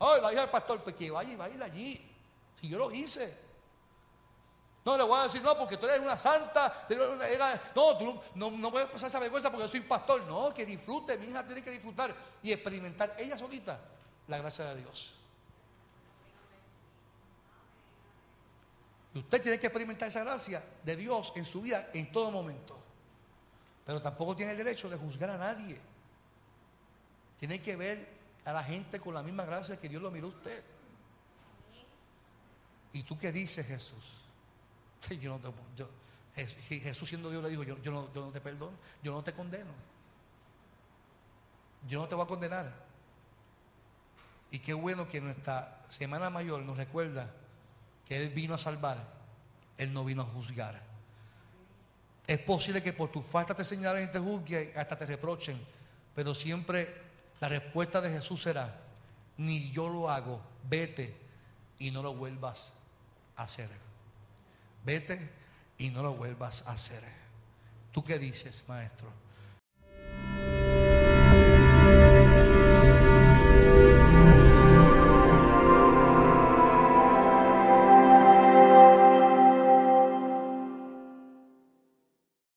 Ay, 0.00 0.22
la 0.22 0.32
hija 0.32 0.40
del 0.40 0.50
pastor, 0.50 0.82
pues 0.82 0.96
que 0.96 1.10
vaya 1.10 1.30
y 1.30 1.54
ir 1.54 1.62
allí. 1.62 2.10
Si 2.58 2.70
yo 2.70 2.78
lo 2.78 2.90
hice. 2.90 3.36
No 4.84 4.96
le 4.96 5.04
voy 5.04 5.20
a 5.20 5.24
decir, 5.24 5.40
no, 5.42 5.56
porque 5.56 5.76
tú 5.76 5.86
eres 5.86 6.00
una 6.00 6.18
santa. 6.18 6.86
no, 7.74 7.98
tú 7.98 8.20
no, 8.34 8.50
no, 8.50 8.70
puedes 8.70 8.88
pasar 8.88 9.08
esa 9.08 9.20
vergüenza 9.20 9.50
porque 9.50 9.66
yo 9.66 9.70
soy 9.70 9.80
pastor. 9.80 10.22
No, 10.22 10.52
que 10.52 10.66
disfrute. 10.66 11.16
Mi 11.18 11.26
hija 11.26 11.46
tiene 11.46 11.62
que 11.62 11.70
disfrutar 11.70 12.12
y 12.42 12.50
experimentar 12.50 13.14
ella 13.18 13.38
solita 13.38 13.78
la 14.26 14.38
gracia 14.38 14.64
de 14.66 14.80
Dios. 14.80 15.14
Y 19.14 19.18
usted 19.18 19.40
tiene 19.42 19.60
que 19.60 19.66
experimentar 19.66 20.08
esa 20.08 20.24
gracia 20.24 20.62
de 20.82 20.96
Dios 20.96 21.32
en 21.36 21.44
su 21.44 21.60
vida 21.60 21.90
en 21.92 22.10
todo 22.10 22.32
momento. 22.32 22.76
Pero 23.86 24.02
tampoco 24.02 24.34
tiene 24.34 24.52
el 24.52 24.58
derecho 24.58 24.88
de 24.88 24.96
juzgar 24.96 25.30
a 25.30 25.38
nadie. 25.38 25.78
Tiene 27.38 27.62
que 27.62 27.76
ver 27.76 28.08
a 28.44 28.52
la 28.52 28.64
gente 28.64 28.98
con 28.98 29.14
la 29.14 29.22
misma 29.22 29.44
gracia 29.44 29.78
que 29.78 29.88
Dios 29.88 30.02
lo 30.02 30.10
miró 30.10 30.26
a 30.26 30.30
usted. 30.30 30.64
¿Y 32.94 33.04
tú 33.04 33.16
qué 33.16 33.30
dices, 33.30 33.66
Jesús? 33.66 34.21
Yo 35.20 35.38
no 35.38 35.88
Jesús 36.34 37.08
siendo 37.08 37.30
Dios 37.30 37.42
le 37.42 37.50
dijo, 37.50 37.62
yo, 37.62 37.76
no, 37.90 38.12
yo 38.14 38.28
te 38.28 38.40
perdono, 38.40 38.76
yo 39.02 39.12
no 39.12 39.22
te 39.22 39.32
condeno. 39.32 39.70
Yo 41.88 42.00
no 42.00 42.08
te 42.08 42.14
voy 42.14 42.24
a 42.24 42.28
condenar. 42.28 42.72
Y 44.50 44.58
qué 44.60 44.72
bueno 44.72 45.08
que 45.08 45.20
nuestra 45.20 45.84
Semana 45.88 46.30
Mayor 46.30 46.62
nos 46.62 46.76
recuerda 46.76 47.30
que 48.06 48.16
Él 48.16 48.30
vino 48.30 48.54
a 48.54 48.58
salvar, 48.58 48.98
Él 49.76 49.92
no 49.92 50.04
vino 50.04 50.22
a 50.22 50.26
juzgar. 50.26 50.80
Es 52.26 52.38
posible 52.38 52.82
que 52.82 52.92
por 52.92 53.10
tu 53.10 53.20
falta 53.20 53.54
te 53.54 53.64
señalen 53.64 54.08
y 54.08 54.12
te 54.12 54.18
juzguen, 54.18 54.72
hasta 54.76 54.96
te 54.96 55.06
reprochen, 55.06 55.60
pero 56.14 56.34
siempre 56.34 57.02
la 57.40 57.48
respuesta 57.48 58.00
de 58.00 58.10
Jesús 58.10 58.42
será, 58.42 58.80
ni 59.38 59.70
yo 59.70 59.88
lo 59.88 60.08
hago, 60.08 60.40
vete 60.68 61.16
y 61.78 61.90
no 61.90 62.02
lo 62.02 62.14
vuelvas 62.14 62.72
a 63.36 63.42
hacer. 63.42 63.68
Vete 64.84 65.30
y 65.78 65.90
no 65.90 66.02
lo 66.02 66.14
vuelvas 66.14 66.64
a 66.66 66.72
hacer. 66.72 67.02
¿Tú 67.92 68.04
qué 68.04 68.18
dices, 68.18 68.64
maestro? 68.68 69.21